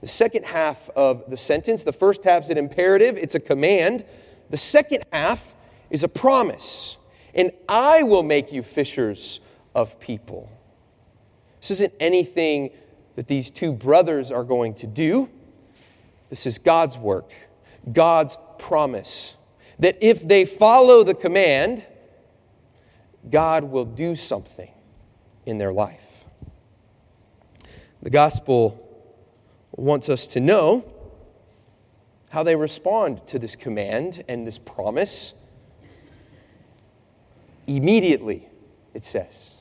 The 0.00 0.08
second 0.08 0.44
half 0.44 0.88
of 0.90 1.28
the 1.28 1.36
sentence, 1.36 1.82
the 1.82 1.92
first 1.92 2.22
half 2.22 2.44
is 2.44 2.50
an 2.50 2.58
imperative, 2.58 3.16
it's 3.16 3.34
a 3.34 3.40
command. 3.40 4.04
The 4.50 4.56
second 4.56 5.04
half 5.12 5.54
is 5.90 6.02
a 6.02 6.08
promise. 6.08 6.98
And 7.34 7.50
I 7.68 8.02
will 8.02 8.22
make 8.22 8.52
you 8.52 8.62
fishers 8.62 9.40
of 9.74 9.98
people. 9.98 10.50
This 11.60 11.72
isn't 11.72 11.92
anything 12.00 12.70
that 13.14 13.26
these 13.26 13.50
two 13.50 13.72
brothers 13.72 14.30
are 14.30 14.44
going 14.44 14.74
to 14.74 14.86
do. 14.86 15.28
This 16.30 16.46
is 16.46 16.58
God's 16.58 16.96
work, 16.96 17.32
God's 17.92 18.36
promise. 18.58 19.34
That 19.78 19.98
if 20.00 20.26
they 20.26 20.44
follow 20.44 21.02
the 21.02 21.14
command, 21.14 21.84
God 23.30 23.64
will 23.64 23.84
do 23.84 24.14
something 24.14 24.70
in 25.46 25.58
their 25.58 25.72
life. 25.72 26.24
The 28.02 28.10
gospel 28.10 28.84
wants 29.72 30.08
us 30.08 30.26
to 30.28 30.40
know 30.40 30.84
how 32.30 32.42
they 32.42 32.54
respond 32.56 33.26
to 33.28 33.38
this 33.38 33.56
command 33.56 34.22
and 34.28 34.46
this 34.46 34.58
promise. 34.58 35.34
Immediately, 37.66 38.46
it 38.94 39.04
says. 39.04 39.56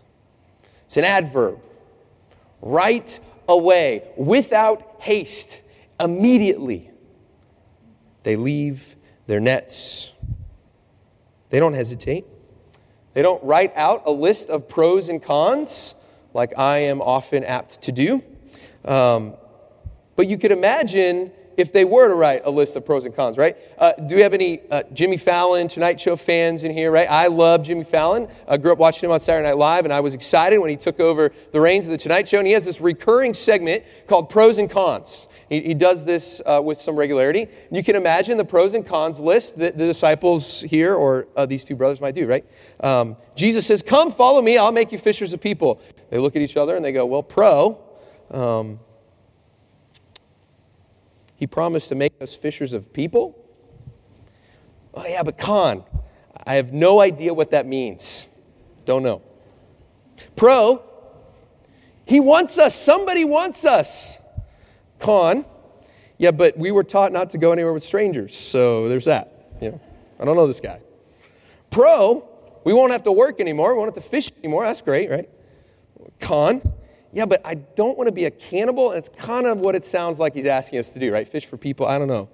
It's 0.85 0.97
an 0.97 1.03
adverb 1.03 1.59
right 2.61 3.19
away, 3.47 4.03
without 4.15 4.97
haste, 4.99 5.61
immediately. 5.99 6.91
They 8.23 8.35
leave 8.35 8.95
their 9.25 9.39
nets. 9.39 10.11
They 11.49 11.59
don't 11.59 11.73
hesitate. 11.73 12.25
They 13.13 13.21
don't 13.21 13.43
write 13.43 13.75
out 13.75 14.03
a 14.05 14.11
list 14.11 14.49
of 14.49 14.67
pros 14.67 15.09
and 15.09 15.23
cons 15.23 15.95
like 16.33 16.57
I 16.57 16.79
am 16.79 17.01
often 17.01 17.43
apt 17.43 17.81
to 17.83 17.91
do. 17.91 18.23
Um, 18.85 19.33
but 20.15 20.27
you 20.27 20.37
could 20.37 20.51
imagine 20.51 21.31
if 21.57 21.73
they 21.73 21.83
were 21.83 22.07
to 22.07 22.13
write 22.13 22.43
a 22.45 22.51
list 22.51 22.75
of 22.75 22.85
pros 22.85 23.05
and 23.05 23.15
cons, 23.15 23.37
right? 23.37 23.57
Uh, 23.77 23.93
do 23.93 24.15
we 24.15 24.21
have 24.21 24.33
any 24.33 24.61
uh, 24.69 24.83
Jimmy 24.93 25.17
Fallon, 25.17 25.67
Tonight 25.67 25.99
Show 25.99 26.15
fans 26.15 26.63
in 26.63 26.71
here, 26.71 26.91
right? 26.91 27.09
I 27.09 27.27
love 27.27 27.63
Jimmy 27.63 27.83
Fallon. 27.83 28.27
I 28.47 28.57
grew 28.57 28.71
up 28.71 28.77
watching 28.77 29.07
him 29.07 29.11
on 29.11 29.19
Saturday 29.19 29.47
Night 29.47 29.57
Live, 29.57 29.83
and 29.83 29.91
I 29.91 29.99
was 29.99 30.13
excited 30.13 30.59
when 30.59 30.69
he 30.69 30.77
took 30.77 30.99
over 30.99 31.33
the 31.51 31.59
reins 31.59 31.85
of 31.85 31.91
the 31.91 31.97
Tonight 31.97 32.29
Show. 32.29 32.37
And 32.37 32.47
he 32.47 32.53
has 32.53 32.63
this 32.63 32.79
recurring 32.79 33.33
segment 33.33 33.83
called 34.07 34.29
Pros 34.29 34.59
and 34.59 34.69
Cons. 34.69 35.27
He, 35.49 35.61
he 35.61 35.73
does 35.73 36.05
this 36.05 36.41
uh, 36.45 36.61
with 36.63 36.79
some 36.79 36.95
regularity. 36.95 37.47
You 37.71 37.83
can 37.83 37.95
imagine 37.95 38.37
the 38.37 38.45
pros 38.45 38.73
and 38.73 38.85
cons 38.85 39.19
list 39.19 39.57
that 39.59 39.77
the 39.77 39.85
disciples 39.85 40.61
here, 40.61 40.93
or 40.93 41.27
uh, 41.35 41.45
these 41.45 41.63
two 41.63 41.75
brothers, 41.75 42.01
might 42.01 42.15
do, 42.15 42.27
right? 42.27 42.45
Um, 42.81 43.15
Jesus 43.35 43.65
says, 43.65 43.81
Come, 43.81 44.11
follow 44.11 44.41
me, 44.41 44.57
I'll 44.57 44.71
make 44.71 44.91
you 44.91 44.97
fishers 44.97 45.33
of 45.33 45.41
people. 45.41 45.81
They 46.09 46.17
look 46.17 46.35
at 46.35 46.41
each 46.41 46.57
other 46.57 46.75
and 46.75 46.83
they 46.83 46.91
go, 46.91 47.05
Well, 47.05 47.23
pro. 47.23 47.79
Um, 48.29 48.79
he 51.37 51.47
promised 51.47 51.89
to 51.89 51.95
make 51.95 52.13
us 52.21 52.35
fishers 52.35 52.73
of 52.73 52.91
people? 52.91 53.41
Oh, 54.93 55.05
yeah, 55.07 55.23
but 55.23 55.37
con, 55.37 55.83
I 56.45 56.55
have 56.55 56.73
no 56.73 56.99
idea 56.99 57.33
what 57.33 57.51
that 57.51 57.65
means. 57.65 58.27
Don't 58.85 59.03
know. 59.03 59.21
Pro, 60.35 60.83
he 62.05 62.19
wants 62.19 62.57
us. 62.57 62.75
Somebody 62.75 63.23
wants 63.23 63.65
us. 63.65 64.17
Con, 64.99 65.45
yeah, 66.17 66.31
but 66.31 66.57
we 66.57 66.71
were 66.71 66.83
taught 66.83 67.11
not 67.11 67.29
to 67.31 67.37
go 67.37 67.51
anywhere 67.51 67.73
with 67.73 67.83
strangers. 67.83 68.35
So 68.35 68.89
there's 68.89 69.05
that. 69.05 69.31
You 69.61 69.71
know, 69.71 69.81
I 70.19 70.25
don't 70.25 70.35
know 70.35 70.47
this 70.47 70.59
guy. 70.59 70.81
Pro, 71.69 72.27
we 72.63 72.73
won't 72.73 72.91
have 72.91 73.03
to 73.03 73.11
work 73.11 73.39
anymore. 73.39 73.73
We 73.73 73.77
won't 73.77 73.95
have 73.95 74.03
to 74.03 74.09
fish 74.09 74.31
anymore. 74.39 74.65
That's 74.65 74.81
great, 74.81 75.11
right? 75.11 75.29
Con, 76.19 76.61
yeah, 77.17 77.25
but 77.25 77.41
I 77.43 77.55
don't 77.55 77.97
want 77.97 78.09
to 78.09 78.11
be 78.11 78.25
a 78.25 78.31
cannibal. 78.31 78.91
And 78.91 78.99
it's 78.99 79.09
kind 79.09 79.47
of 79.47 79.57
what 79.57 79.73
it 79.73 79.83
sounds 79.83 80.19
like 80.19 80.35
he's 80.35 80.45
asking 80.45 80.77
us 80.77 80.91
to 80.91 80.99
do, 80.99 81.11
right? 81.11 81.27
Fish 81.27 81.47
for 81.47 81.57
people. 81.57 81.87
I 81.87 81.97
don't 81.97 82.07
know. 82.07 82.29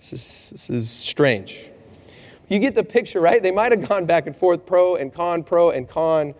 This 0.00 0.14
is, 0.14 0.50
this 0.52 0.70
is 0.70 0.88
strange. 0.88 1.68
You 2.48 2.58
get 2.58 2.74
the 2.74 2.82
picture, 2.82 3.20
right? 3.20 3.42
They 3.42 3.50
might 3.50 3.72
have 3.72 3.86
gone 3.86 4.06
back 4.06 4.26
and 4.26 4.34
forth, 4.34 4.64
pro 4.64 4.96
and 4.96 5.12
con, 5.12 5.42
pro 5.42 5.68
and 5.68 5.86
con. 5.86 6.32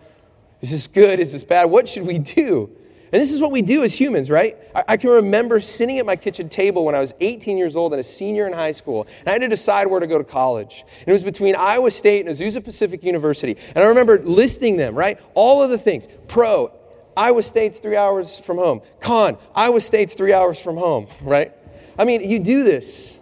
Is 0.59 0.71
this 0.71 0.87
good? 0.87 1.19
Is 1.19 1.33
this 1.33 1.43
bad? 1.43 1.65
What 1.65 1.87
should 1.87 2.07
we 2.07 2.17
do? 2.17 2.75
And 3.11 3.21
this 3.21 3.31
is 3.31 3.39
what 3.39 3.51
we 3.51 3.61
do 3.61 3.83
as 3.83 3.93
humans, 3.93 4.27
right? 4.27 4.57
I, 4.73 4.83
I, 4.87 4.97
can 4.97 5.11
remember 5.11 5.59
sitting 5.59 5.99
at 5.99 6.05
my 6.07 6.15
kitchen 6.15 6.49
table 6.49 6.83
when 6.85 6.95
I 6.95 6.99
was 6.99 7.13
18 7.21 7.59
years 7.59 7.75
old 7.75 7.93
and 7.93 7.99
a 7.99 8.03
senior 8.03 8.47
in 8.47 8.53
high 8.53 8.71
school, 8.71 9.05
and 9.19 9.29
I 9.29 9.33
had 9.33 9.41
to 9.41 9.49
decide 9.49 9.85
where 9.85 9.99
to 9.99 10.07
go 10.07 10.17
to 10.17 10.23
college. 10.23 10.83
And 11.01 11.09
it 11.09 11.13
was 11.13 11.23
between 11.23 11.55
Iowa 11.55 11.91
State 11.91 12.25
and 12.25 12.35
Azusa 12.35 12.63
Pacific 12.63 13.03
University. 13.03 13.55
And 13.75 13.85
I 13.85 13.87
remember 13.87 14.17
listing 14.17 14.77
them, 14.77 14.95
right? 14.95 15.19
All 15.35 15.61
of 15.61 15.69
the 15.69 15.77
things 15.77 16.07
pro, 16.27 16.73
Iowa 17.15 17.43
State's 17.43 17.79
three 17.79 17.95
hours 17.95 18.39
from 18.39 18.57
home. 18.57 18.81
Con, 18.99 19.37
Iowa 19.55 19.81
State's 19.81 20.13
three 20.15 20.33
hours 20.33 20.59
from 20.59 20.77
home, 20.77 21.07
right? 21.21 21.51
I 21.97 22.05
mean, 22.05 22.29
you 22.29 22.39
do 22.39 22.63
this. 22.63 23.19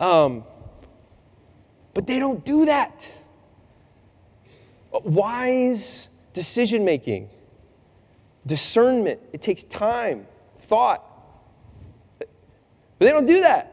Um, 0.00 0.44
but 1.94 2.06
they 2.06 2.18
don't 2.18 2.44
do 2.44 2.66
that. 2.66 3.08
Wise 4.92 6.08
decision 6.32 6.84
making, 6.84 7.28
discernment, 8.46 9.20
it 9.32 9.42
takes 9.42 9.64
time, 9.64 10.26
thought. 10.60 11.02
But 12.18 12.28
they 12.98 13.08
don't 13.08 13.26
do 13.26 13.40
that. 13.40 13.72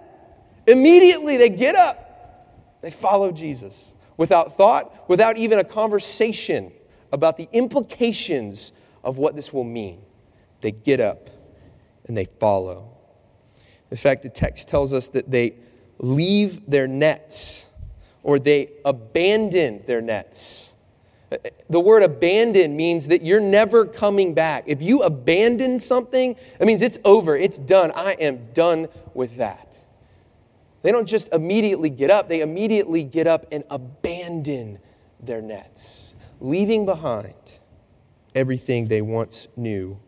Immediately 0.67 1.38
they 1.38 1.50
get 1.50 1.75
up, 1.75 2.79
they 2.82 2.91
follow 2.91 3.32
Jesus 3.32 3.91
without 4.17 4.55
thought, 4.55 5.10
without 5.10 5.38
even 5.38 5.60
a 5.60 5.63
conversation 5.63 6.72
about 7.12 7.38
the 7.38 7.48
implications 7.51 8.72
of 9.04 9.18
what 9.18 9.36
this 9.36 9.52
will 9.52 9.64
mean. 9.64 10.02
They 10.62 10.72
get 10.72 11.00
up 11.00 11.30
and 12.08 12.16
they 12.16 12.26
follow. 12.26 12.90
In 13.92 13.98
fact, 13.98 14.24
the 14.24 14.30
text 14.30 14.70
tells 14.70 14.94
us 14.94 15.10
that 15.10 15.30
they 15.30 15.56
leave 16.00 16.70
their 16.70 16.88
nets 16.88 17.68
or 18.24 18.40
they 18.40 18.70
abandon 18.86 19.84
their 19.86 20.02
nets. 20.02 20.72
The 21.70 21.80
word 21.80 22.04
abandon 22.04 22.78
means 22.78 23.08
that 23.08 23.24
you're 23.24 23.42
never 23.42 23.86
coming 23.86 24.34
back. 24.34 24.66
If 24.68 24.82
you 24.82 25.02
abandon 25.02 25.80
something, 25.80 26.36
it 26.60 26.66
means 26.66 26.82
it's 26.82 27.00
over, 27.04 27.36
it's 27.36 27.58
done. 27.58 27.92
I 27.96 28.14
am 28.14 28.54
done 28.54 28.88
with 29.14 29.38
that. 29.38 29.78
They 30.84 30.92
don't 30.92 31.08
just 31.08 31.34
immediately 31.34 31.90
get 31.90 32.12
up, 32.12 32.30
they 32.30 32.42
immediately 32.42 33.04
get 33.04 33.26
up 33.26 33.46
and 33.52 33.64
abandon 33.70 34.80
their 35.20 35.42
nets, 35.42 36.14
leaving 36.40 36.86
behind 36.86 37.34
everything 38.36 38.88
they 38.88 39.02
once 39.02 39.48
knew. 39.56 40.00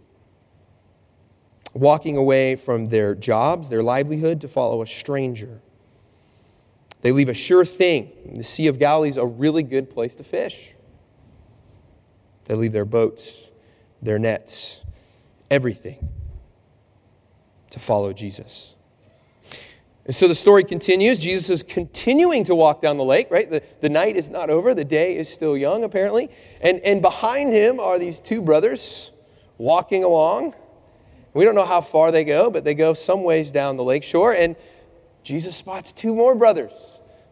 Walking 1.73 2.15
away 2.15 2.55
from 2.55 2.89
their 2.89 3.15
jobs, 3.15 3.69
their 3.69 3.83
livelihood, 3.83 4.41
to 4.41 4.47
follow 4.47 4.81
a 4.81 4.87
stranger. 4.87 5.61
They 7.01 7.11
leave 7.11 7.29
a 7.29 7.33
sure 7.33 7.65
thing. 7.65 8.11
The 8.37 8.43
Sea 8.43 8.67
of 8.67 8.79
Galilee 8.79 9.09
is 9.09 9.17
a 9.17 9.25
really 9.25 9.63
good 9.63 9.89
place 9.89 10.15
to 10.15 10.23
fish. 10.23 10.73
They 12.45 12.55
leave 12.55 12.71
their 12.71 12.85
boats, 12.85 13.47
their 14.01 14.19
nets, 14.19 14.81
everything 15.51 16.09
to 17.71 17.79
follow 17.79 18.13
Jesus. 18.13 18.74
And 20.05 20.13
so 20.13 20.27
the 20.27 20.35
story 20.35 20.63
continues. 20.63 21.19
Jesus 21.19 21.49
is 21.49 21.63
continuing 21.63 22.43
to 22.43 22.53
walk 22.53 22.79
down 22.79 22.97
the 22.97 23.03
lake, 23.03 23.31
right? 23.31 23.49
The, 23.49 23.63
the 23.81 23.89
night 23.89 24.15
is 24.15 24.29
not 24.29 24.51
over, 24.51 24.75
the 24.75 24.85
day 24.85 25.17
is 25.17 25.27
still 25.29 25.57
young, 25.57 25.83
apparently. 25.83 26.29
And, 26.61 26.79
and 26.81 27.01
behind 27.01 27.53
him 27.53 27.79
are 27.79 27.97
these 27.97 28.19
two 28.19 28.41
brothers 28.41 29.11
walking 29.57 30.03
along. 30.03 30.53
We 31.33 31.43
don't 31.43 31.55
know 31.55 31.65
how 31.65 31.81
far 31.81 32.11
they 32.11 32.23
go, 32.23 32.51
but 32.51 32.63
they 32.63 32.75
go 32.75 32.93
some 32.93 33.23
ways 33.23 33.51
down 33.51 33.77
the 33.77 33.83
lake 33.83 34.03
shore. 34.03 34.31
And 34.31 34.55
Jesus 35.23 35.55
spots 35.55 35.91
two 35.91 36.13
more 36.13 36.35
brothers, 36.35 36.73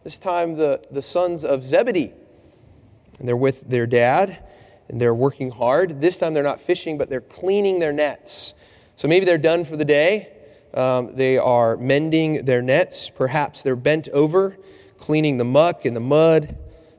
this 0.03 0.17
time 0.17 0.57
the, 0.57 0.81
the 0.89 1.03
sons 1.03 1.45
of 1.45 1.63
Zebedee. 1.63 2.11
And 3.19 3.27
they're 3.27 3.37
with 3.37 3.69
their 3.69 3.85
dad, 3.85 4.43
and 4.89 4.99
they're 4.99 5.13
working 5.13 5.51
hard. 5.51 6.01
This 6.01 6.17
time 6.17 6.33
they're 6.33 6.41
not 6.41 6.59
fishing, 6.59 6.97
but 6.97 7.07
they're 7.07 7.21
cleaning 7.21 7.77
their 7.77 7.93
nets. 7.93 8.55
So 8.95 9.07
maybe 9.07 9.25
they're 9.27 9.37
done 9.37 9.63
for 9.63 9.77
the 9.77 9.85
day 9.85 10.32
um, 10.73 11.15
they 11.15 11.37
are 11.37 11.77
mending 11.77 12.45
their 12.45 12.61
nets. 12.61 13.09
Perhaps 13.09 13.63
they're 13.63 13.75
bent 13.75 14.09
over, 14.09 14.57
cleaning 14.97 15.37
the 15.37 15.45
muck 15.45 15.85
and 15.85 15.95
the 15.95 16.01
mud, 16.01 16.57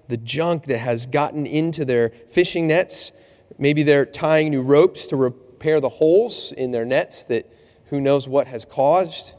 the 0.09 0.17
junk 0.17 0.65
that 0.65 0.79
has 0.79 1.07
gotten 1.07 1.47
into 1.47 1.85
their 1.85 2.11
fishing 2.31 2.69
nets. 2.69 3.13
Maybe 3.59 3.83
they're 3.83 4.07
tying 4.07 4.51
new 4.51 4.63
ropes 4.63 5.07
to 5.09 5.17
repair 5.17 5.81
the 5.81 5.89
holes 5.89 6.53
in 6.53 6.71
their 6.71 6.85
nets 6.85 7.25
that 7.25 7.51
who 7.87 8.01
knows 8.01 8.29
what 8.29 8.47
has 8.47 8.65
caused. 8.65 9.33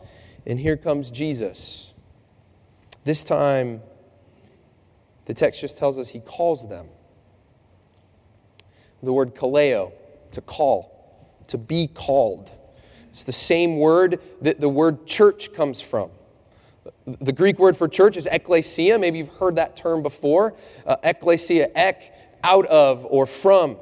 And 0.45 0.59
here 0.59 0.77
comes 0.77 1.11
Jesus. 1.11 1.91
This 3.03 3.23
time, 3.23 3.81
the 5.25 5.33
text 5.33 5.61
just 5.61 5.77
tells 5.77 5.97
us 5.97 6.09
he 6.09 6.19
calls 6.19 6.67
them. 6.67 6.87
The 9.03 9.13
word 9.13 9.35
kaleo, 9.35 9.91
to 10.31 10.41
call, 10.41 11.37
to 11.47 11.57
be 11.57 11.87
called. 11.87 12.51
It's 13.15 13.24
the 13.24 13.31
same 13.31 13.77
word 13.77 14.19
that 14.41 14.60
the 14.60 14.67
word 14.67 15.07
church 15.07 15.53
comes 15.53 15.81
from. 15.81 16.10
The 17.05 17.31
Greek 17.31 17.57
word 17.60 17.77
for 17.77 17.88
church 17.88 18.17
is 18.17 18.27
ekklesia. 18.27 19.00
Maybe 19.00 19.19
you've 19.19 19.38
heard 19.38 19.55
that 19.55 19.77
term 19.77 20.03
before. 20.03 20.53
Uh, 20.86 20.98
ekklesia, 20.98 21.72
ek, 21.75 22.12
out 22.43 22.65
of 22.65 23.05
or 23.05 23.25
from. 23.25 23.77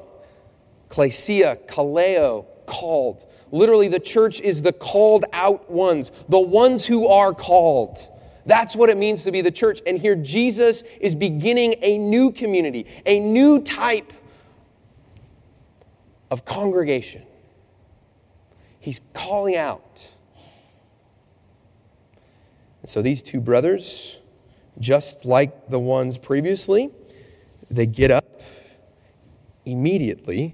Klesia, 0.88 1.58
kaleo, 1.66 2.46
called. 2.68 3.26
Literally, 3.50 3.88
the 3.88 4.00
church 4.00 4.40
is 4.40 4.62
the 4.62 4.72
called 4.72 5.26
out 5.34 5.68
ones, 5.68 6.12
the 6.30 6.40
ones 6.40 6.86
who 6.86 7.08
are 7.08 7.34
called. 7.34 8.08
That's 8.46 8.76
what 8.76 8.92
it 8.92 8.98
means 8.98 9.24
to 9.24 9.32
be 9.32 9.42
the 9.42 9.50
church. 9.50 9.82
And 9.88 9.98
here 9.98 10.16
Jesus 10.16 10.84
is 11.02 11.16
beginning 11.16 11.74
a 11.82 11.98
new 11.98 12.32
community, 12.32 12.86
a 13.08 13.20
new 13.20 13.64
type 13.64 14.14
of 16.30 16.46
congregation. 16.46 17.24
Calling 19.14 19.56
out. 19.56 20.10
And 22.82 22.90
so 22.90 23.02
these 23.02 23.22
two 23.22 23.40
brothers, 23.40 24.18
just 24.80 25.24
like 25.24 25.70
the 25.70 25.80
ones 25.80 26.18
previously, 26.18 26.90
they 27.72 27.86
get 27.86 28.12
up 28.12 28.42
immediately 29.66 30.52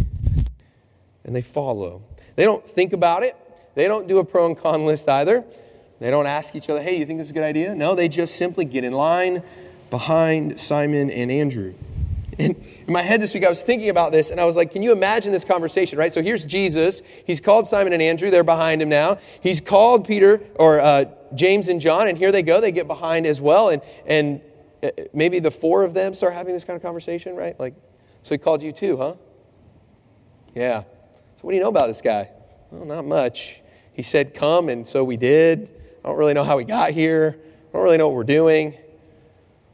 and 1.23 1.35
they 1.35 1.41
follow. 1.41 2.03
They 2.35 2.43
don't 2.43 2.67
think 2.67 2.93
about 2.93 3.23
it. 3.23 3.35
They 3.75 3.87
don't 3.87 4.07
do 4.07 4.19
a 4.19 4.25
pro 4.25 4.45
and 4.45 4.57
con 4.57 4.85
list 4.85 5.09
either. 5.09 5.43
They 5.99 6.11
don't 6.11 6.27
ask 6.27 6.55
each 6.55 6.69
other, 6.69 6.81
hey, 6.81 6.97
you 6.97 7.05
think 7.05 7.19
this 7.19 7.27
is 7.27 7.31
a 7.31 7.33
good 7.33 7.43
idea? 7.43 7.75
No, 7.75 7.95
they 7.95 8.07
just 8.07 8.35
simply 8.35 8.65
get 8.65 8.83
in 8.83 8.93
line 8.93 9.43
behind 9.89 10.59
Simon 10.59 11.09
and 11.09 11.31
Andrew. 11.31 11.73
And 12.39 12.55
in 12.87 12.93
my 12.93 13.01
head 13.01 13.21
this 13.21 13.33
week, 13.33 13.45
I 13.45 13.49
was 13.49 13.63
thinking 13.63 13.89
about 13.89 14.13
this, 14.13 14.31
and 14.31 14.39
I 14.39 14.45
was 14.45 14.55
like, 14.55 14.71
can 14.71 14.81
you 14.81 14.93
imagine 14.93 15.33
this 15.33 15.43
conversation, 15.43 15.99
right? 15.99 16.11
So 16.11 16.21
here's 16.21 16.45
Jesus. 16.45 17.01
He's 17.27 17.41
called 17.41 17.67
Simon 17.67 17.91
and 17.91 18.01
Andrew. 18.01 18.31
They're 18.31 18.45
behind 18.45 18.81
him 18.81 18.87
now. 18.87 19.17
He's 19.41 19.59
called 19.59 20.07
Peter 20.07 20.41
or 20.55 20.79
uh, 20.79 21.05
James 21.35 21.67
and 21.67 21.81
John, 21.81 22.07
and 22.07 22.17
here 22.17 22.31
they 22.31 22.41
go. 22.41 22.61
They 22.61 22.71
get 22.71 22.87
behind 22.87 23.25
as 23.25 23.41
well. 23.41 23.69
And, 23.69 23.81
and 24.05 24.41
uh, 24.81 24.89
maybe 25.13 25.39
the 25.39 25.51
four 25.51 25.83
of 25.83 25.93
them 25.93 26.13
start 26.13 26.33
having 26.33 26.53
this 26.53 26.63
kind 26.63 26.77
of 26.77 26.81
conversation, 26.81 27.35
right? 27.35 27.59
Like, 27.59 27.75
so 28.23 28.33
he 28.33 28.39
called 28.39 28.63
you 28.63 28.71
too, 28.71 28.95
huh? 28.95 29.15
Yeah. 30.55 30.83
So 31.35 31.41
what 31.41 31.51
do 31.51 31.57
you 31.57 31.61
know 31.61 31.69
about 31.69 31.87
this 31.87 32.01
guy? 32.01 32.29
Well, 32.71 32.85
not 32.85 33.05
much. 33.05 33.61
He 33.91 34.01
said, 34.01 34.33
come, 34.33 34.69
and 34.69 34.87
so 34.87 35.03
we 35.03 35.17
did. 35.17 35.69
I 36.05 36.07
don't 36.07 36.17
really 36.17 36.33
know 36.33 36.45
how 36.45 36.55
we 36.55 36.63
got 36.63 36.91
here. 36.91 37.37
I 37.37 37.71
don't 37.73 37.83
really 37.83 37.97
know 37.97 38.07
what 38.07 38.15
we're 38.15 38.23
doing. 38.23 38.77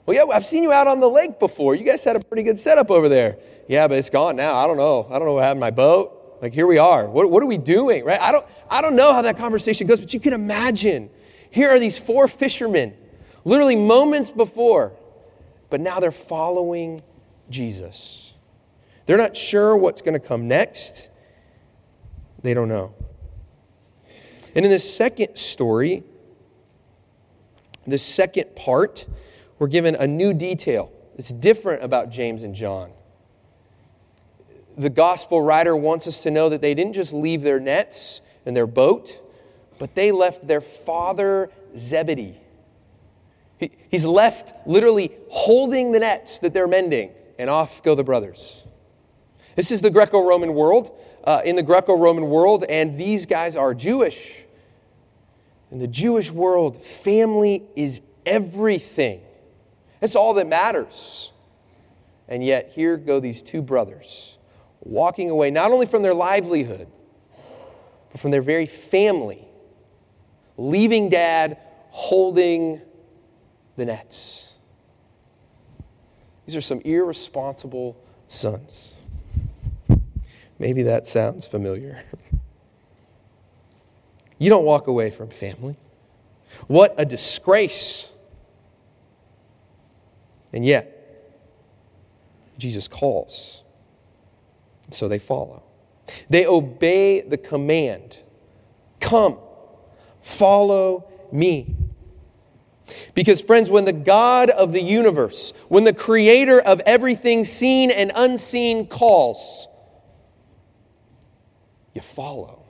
Well, 0.05 0.15
yeah, 0.15 0.33
I've 0.33 0.45
seen 0.45 0.61
you 0.61 0.71
out 0.71 0.87
on 0.87 0.99
the 0.99 1.09
lake 1.09 1.39
before. 1.39 1.75
You 1.75 1.83
guys 1.83 2.03
had 2.03 2.15
a 2.15 2.19
pretty 2.19 2.43
good 2.43 2.59
setup 2.59 2.91
over 2.91 3.09
there. 3.09 3.37
Yeah, 3.67 3.87
but 3.87 3.97
it's 3.97 4.09
gone 4.09 4.35
now. 4.35 4.55
I 4.55 4.67
don't 4.67 4.77
know. 4.77 5.07
I 5.09 5.17
don't 5.17 5.27
know 5.27 5.33
what 5.33 5.43
happened 5.43 5.61
to 5.61 5.65
my 5.65 5.71
boat. 5.71 6.37
Like, 6.41 6.53
here 6.53 6.67
we 6.67 6.77
are. 6.77 7.09
What, 7.09 7.31
what 7.31 7.41
are 7.41 7.47
we 7.47 7.57
doing, 7.57 8.05
right? 8.05 8.21
I 8.21 8.31
don't, 8.31 8.45
I 8.69 8.81
don't 8.81 8.95
know 8.95 9.13
how 9.13 9.23
that 9.23 9.37
conversation 9.37 9.87
goes, 9.87 9.99
but 9.99 10.13
you 10.13 10.19
can 10.19 10.33
imagine. 10.33 11.09
Here 11.49 11.69
are 11.69 11.79
these 11.79 11.97
four 11.97 12.27
fishermen, 12.27 12.93
literally 13.45 13.75
moments 13.75 14.29
before, 14.29 14.93
but 15.69 15.81
now 15.81 15.99
they're 15.99 16.11
following 16.11 17.01
Jesus. 17.49 18.33
They're 19.05 19.17
not 19.17 19.35
sure 19.35 19.75
what's 19.75 20.01
going 20.01 20.19
to 20.19 20.25
come 20.25 20.47
next. 20.47 21.09
They 22.43 22.53
don't 22.53 22.69
know. 22.69 22.93
And 24.53 24.65
in 24.65 24.71
the 24.71 24.79
second 24.79 25.37
story, 25.37 26.03
the 27.87 27.97
second 27.97 28.55
part, 28.55 29.05
we're 29.65 29.69
given 29.69 29.95
a 29.95 30.05
new 30.05 30.31
detail. 30.31 30.91
It's 31.17 31.31
different 31.31 31.83
about 31.83 32.11
James 32.11 32.43
and 32.43 32.53
John. 32.53 32.91
The 34.77 34.91
gospel 34.91 35.41
writer 35.41 35.75
wants 35.75 36.07
us 36.07 36.21
to 36.21 36.29
know 36.29 36.49
that 36.49 36.61
they 36.61 36.75
didn't 36.75 36.93
just 36.93 37.13
leave 37.13 37.41
their 37.41 37.59
nets 37.59 38.21
and 38.45 38.55
their 38.55 38.67
boat, 38.67 39.19
but 39.79 39.95
they 39.95 40.11
left 40.11 40.47
their 40.47 40.61
father 40.61 41.49
Zebedee. 41.75 42.35
He, 43.59 43.71
he's 43.89 44.05
left 44.05 44.53
literally 44.67 45.11
holding 45.31 45.93
the 45.93 45.99
nets 45.99 46.37
that 46.39 46.53
they're 46.53 46.67
mending, 46.67 47.09
and 47.39 47.49
off 47.49 47.81
go 47.81 47.95
the 47.95 48.03
brothers. 48.03 48.67
This 49.55 49.71
is 49.71 49.81
the 49.81 49.89
Greco 49.89 50.23
Roman 50.23 50.53
world. 50.53 50.91
Uh, 51.23 51.41
in 51.43 51.55
the 51.55 51.63
Greco 51.63 51.97
Roman 51.97 52.29
world, 52.29 52.65
and 52.69 52.99
these 52.99 53.25
guys 53.25 53.55
are 53.55 53.73
Jewish. 53.73 54.45
In 55.71 55.79
the 55.79 55.87
Jewish 55.87 56.29
world, 56.29 56.83
family 56.83 57.63
is 57.75 58.01
everything. 58.27 59.21
It's 60.01 60.15
all 60.15 60.33
that 60.35 60.47
matters. 60.47 61.31
And 62.27 62.43
yet, 62.43 62.71
here 62.73 62.97
go 62.97 63.19
these 63.19 63.41
two 63.41 63.61
brothers 63.61 64.37
walking 64.81 65.29
away 65.29 65.51
not 65.51 65.71
only 65.71 65.85
from 65.85 66.03
their 66.03 66.13
livelihood, 66.13 66.87
but 68.11 68.21
from 68.21 68.31
their 68.31 68.41
very 68.41 68.65
family, 68.65 69.45
leaving 70.57 71.09
dad 71.09 71.57
holding 71.89 72.81
the 73.75 73.85
nets. 73.85 74.57
These 76.45 76.55
are 76.55 76.61
some 76.61 76.81
irresponsible 76.81 77.97
sons. 78.27 78.93
Maybe 80.59 80.83
that 80.83 81.05
sounds 81.05 81.47
familiar. 81.47 82.03
You 84.37 84.49
don't 84.49 84.65
walk 84.65 84.87
away 84.87 85.11
from 85.11 85.29
family. 85.29 85.77
What 86.67 86.93
a 86.97 87.05
disgrace 87.05 88.09
and 90.55 90.65
yet, 90.65 90.91
Jesus 92.57 92.87
calls. 92.87 93.61
So 94.89 95.07
they 95.07 95.19
follow. 95.19 95.61
They 96.29 96.47
obey 96.47 97.21
the 97.21 97.37
command 97.37 98.19
Come, 99.05 99.37
follow 100.23 101.07
me. 101.31 101.75
Because, 103.13 103.39
friends, 103.39 103.69
when 103.69 103.85
the 103.85 103.93
God 103.93 104.49
of 104.49 104.73
the 104.73 104.81
universe, 104.81 105.53
when 105.67 105.83
the 105.83 105.93
creator 105.93 106.59
of 106.59 106.81
everything 106.87 107.43
seen 107.45 107.91
and 107.91 108.11
unseen 108.15 108.87
calls, 108.87 109.67
you 111.93 112.01
follow. 112.01 112.63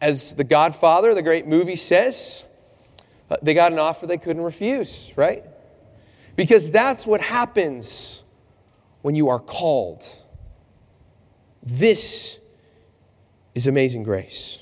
As 0.00 0.36
The 0.36 0.44
Godfather, 0.44 1.14
the 1.14 1.22
great 1.22 1.48
movie 1.48 1.74
says, 1.74 2.44
uh, 3.28 3.38
they 3.42 3.54
got 3.54 3.72
an 3.72 3.80
offer 3.80 4.06
they 4.06 4.18
couldn't 4.18 4.42
refuse, 4.42 5.12
right? 5.16 5.44
Because 6.36 6.70
that's 6.70 7.06
what 7.06 7.20
happens 7.20 8.22
when 9.02 9.14
you 9.14 9.28
are 9.28 9.38
called. 9.38 10.06
This 11.62 12.38
is 13.54 13.66
amazing 13.66 14.02
grace. 14.02 14.60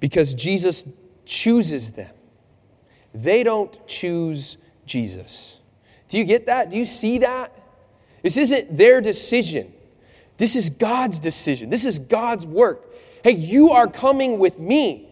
Because 0.00 0.34
Jesus 0.34 0.84
chooses 1.24 1.92
them. 1.92 2.10
They 3.12 3.42
don't 3.42 3.86
choose 3.88 4.58
Jesus. 4.84 5.58
Do 6.08 6.18
you 6.18 6.24
get 6.24 6.46
that? 6.46 6.70
Do 6.70 6.76
you 6.76 6.84
see 6.84 7.18
that? 7.18 7.52
This 8.22 8.36
isn't 8.36 8.76
their 8.76 9.00
decision. 9.00 9.72
This 10.36 10.54
is 10.54 10.70
God's 10.70 11.18
decision. 11.18 11.70
This 11.70 11.84
is 11.84 11.98
God's 11.98 12.46
work. 12.46 12.94
Hey, 13.24 13.32
you 13.32 13.70
are 13.70 13.86
coming 13.86 14.38
with 14.38 14.58
me. 14.58 15.08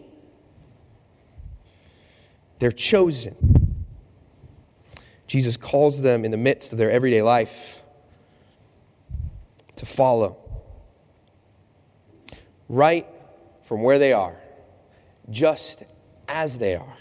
They're 2.59 2.73
chosen. 2.73 3.54
Jesus 5.35 5.57
calls 5.57 6.01
them 6.01 6.25
in 6.25 6.31
the 6.31 6.37
midst 6.37 6.71
of 6.71 6.79
their 6.79 6.93
everyday 6.93 7.21
life 7.21 7.83
to 9.75 9.85
follow 9.85 10.37
right 12.69 13.05
from 13.65 13.83
where 13.83 13.99
they 13.99 14.13
are, 14.13 14.37
just 15.29 15.83
as 16.29 16.59
they 16.59 16.77
are. 16.77 16.97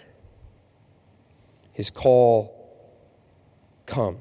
His 1.74 1.92
call, 1.92 2.90
come. 3.86 4.18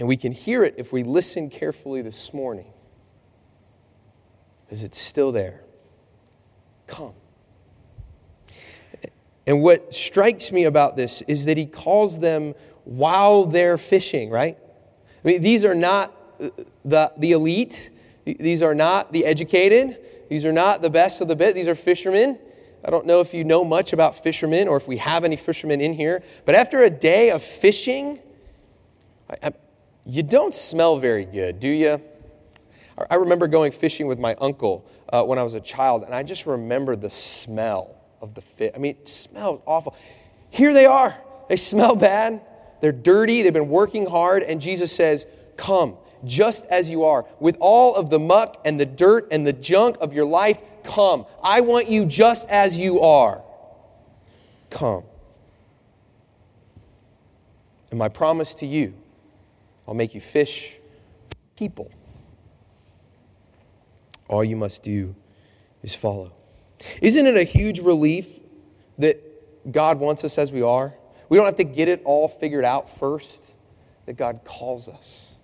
And 0.00 0.08
we 0.08 0.16
can 0.16 0.32
hear 0.32 0.64
it 0.64 0.74
if 0.76 0.92
we 0.92 1.04
listen 1.04 1.50
carefully 1.50 2.02
this 2.02 2.34
morning, 2.34 2.66
because 4.64 4.82
it's 4.82 4.98
still 4.98 5.30
there. 5.30 5.60
Come. 6.88 7.14
And 9.46 9.62
what 9.62 9.94
strikes 9.94 10.52
me 10.52 10.64
about 10.64 10.96
this 10.96 11.22
is 11.22 11.46
that 11.46 11.56
he 11.56 11.66
calls 11.66 12.20
them 12.20 12.54
while 12.84 13.46
they're 13.46 13.78
fishing, 13.78 14.30
right? 14.30 14.56
I 15.24 15.28
mean, 15.28 15.42
these 15.42 15.64
are 15.64 15.74
not 15.74 16.14
the, 16.84 17.12
the 17.16 17.32
elite, 17.32 17.90
these 18.24 18.62
are 18.62 18.74
not 18.74 19.12
the 19.12 19.24
educated, 19.24 19.98
these 20.28 20.44
are 20.44 20.52
not 20.52 20.82
the 20.82 20.90
best 20.90 21.20
of 21.20 21.28
the 21.28 21.36
bit, 21.36 21.54
these 21.54 21.68
are 21.68 21.74
fishermen. 21.74 22.38
I 22.84 22.90
don't 22.90 23.04
know 23.04 23.20
if 23.20 23.34
you 23.34 23.44
know 23.44 23.62
much 23.64 23.92
about 23.92 24.22
fishermen 24.22 24.66
or 24.66 24.76
if 24.76 24.88
we 24.88 24.96
have 24.96 25.24
any 25.24 25.36
fishermen 25.36 25.80
in 25.80 25.92
here, 25.92 26.22
but 26.46 26.54
after 26.54 26.82
a 26.82 26.90
day 26.90 27.30
of 27.30 27.42
fishing, 27.42 28.20
I, 29.28 29.48
I, 29.48 29.52
you 30.06 30.22
don't 30.22 30.54
smell 30.54 30.98
very 30.98 31.26
good, 31.26 31.60
do 31.60 31.68
you? 31.68 32.00
I 33.10 33.14
remember 33.14 33.46
going 33.46 33.72
fishing 33.72 34.06
with 34.06 34.18
my 34.18 34.34
uncle 34.40 34.86
uh, 35.10 35.22
when 35.24 35.38
I 35.38 35.42
was 35.42 35.54
a 35.54 35.60
child, 35.60 36.04
and 36.04 36.14
I 36.14 36.22
just 36.22 36.46
remember 36.46 36.96
the 36.96 37.10
smell 37.10 37.99
of 38.20 38.34
the 38.34 38.42
fish. 38.42 38.72
I 38.74 38.78
mean, 38.78 38.96
it 39.00 39.08
smells 39.08 39.62
awful. 39.66 39.96
Here 40.50 40.72
they 40.72 40.86
are. 40.86 41.16
They 41.48 41.56
smell 41.56 41.96
bad. 41.96 42.40
They're 42.80 42.92
dirty. 42.92 43.42
They've 43.42 43.52
been 43.52 43.68
working 43.68 44.06
hard. 44.06 44.42
And 44.42 44.60
Jesus 44.60 44.92
says, 44.92 45.26
Come, 45.56 45.96
just 46.24 46.64
as 46.66 46.88
you 46.88 47.04
are, 47.04 47.26
with 47.38 47.56
all 47.60 47.94
of 47.94 48.10
the 48.10 48.18
muck 48.18 48.60
and 48.64 48.80
the 48.80 48.86
dirt 48.86 49.28
and 49.30 49.46
the 49.46 49.52
junk 49.52 49.96
of 50.00 50.12
your 50.12 50.24
life. 50.24 50.58
Come. 50.82 51.26
I 51.42 51.60
want 51.60 51.88
you 51.88 52.06
just 52.06 52.48
as 52.48 52.76
you 52.76 53.00
are. 53.00 53.42
Come. 54.70 55.04
And 57.90 57.98
my 57.98 58.08
promise 58.08 58.54
to 58.54 58.66
you, 58.66 58.94
I'll 59.86 59.94
make 59.94 60.14
you 60.14 60.20
fish 60.20 60.78
people. 61.56 61.90
All 64.28 64.44
you 64.44 64.56
must 64.56 64.82
do 64.84 65.14
is 65.82 65.94
follow. 65.94 66.32
Isn't 67.00 67.26
it 67.26 67.36
a 67.36 67.44
huge 67.44 67.80
relief 67.80 68.40
that 68.98 69.70
God 69.70 69.98
wants 69.98 70.24
us 70.24 70.38
as 70.38 70.50
we 70.52 70.62
are? 70.62 70.94
We 71.28 71.36
don't 71.36 71.46
have 71.46 71.56
to 71.56 71.64
get 71.64 71.88
it 71.88 72.02
all 72.04 72.28
figured 72.28 72.64
out 72.64 72.98
first, 72.98 73.42
that 74.06 74.14
God 74.14 74.40
calls 74.44 74.88
us. 74.88 75.36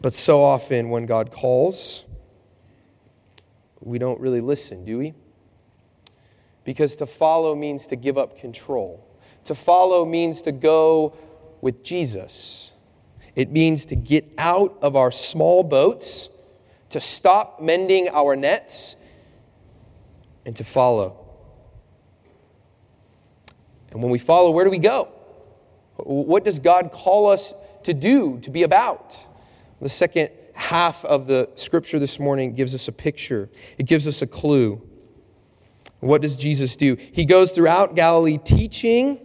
But 0.00 0.14
so 0.14 0.42
often 0.42 0.90
when 0.90 1.06
God 1.06 1.30
calls, 1.30 2.04
we 3.80 3.98
don't 3.98 4.20
really 4.20 4.40
listen, 4.40 4.84
do 4.84 4.98
we? 4.98 5.14
Because 6.64 6.96
to 6.96 7.06
follow 7.06 7.54
means 7.54 7.86
to 7.88 7.96
give 7.96 8.16
up 8.16 8.38
control. 8.38 9.06
To 9.44 9.54
follow 9.54 10.04
means 10.04 10.42
to 10.42 10.52
go 10.52 11.16
with 11.60 11.82
Jesus. 11.82 12.70
It 13.34 13.50
means 13.50 13.86
to 13.86 13.96
get 13.96 14.24
out 14.38 14.76
of 14.80 14.96
our 14.96 15.10
small 15.10 15.62
boats 15.62 16.28
to 16.94 17.00
stop 17.00 17.60
mending 17.60 18.08
our 18.10 18.36
nets 18.36 18.94
and 20.46 20.54
to 20.54 20.62
follow. 20.62 21.26
And 23.90 24.00
when 24.00 24.12
we 24.12 24.18
follow, 24.20 24.52
where 24.52 24.64
do 24.64 24.70
we 24.70 24.78
go? 24.78 25.08
What 25.96 26.44
does 26.44 26.60
God 26.60 26.92
call 26.92 27.28
us 27.28 27.52
to 27.82 27.92
do, 27.92 28.38
to 28.42 28.50
be 28.50 28.62
about? 28.62 29.18
The 29.80 29.88
second 29.88 30.30
half 30.54 31.04
of 31.04 31.26
the 31.26 31.50
scripture 31.56 31.98
this 31.98 32.20
morning 32.20 32.54
gives 32.54 32.76
us 32.76 32.86
a 32.86 32.92
picture, 32.92 33.50
it 33.76 33.86
gives 33.86 34.06
us 34.06 34.22
a 34.22 34.26
clue. 34.28 34.80
What 35.98 36.22
does 36.22 36.36
Jesus 36.36 36.76
do? 36.76 36.96
He 36.96 37.24
goes 37.24 37.50
throughout 37.50 37.96
Galilee 37.96 38.38
teaching, 38.38 39.18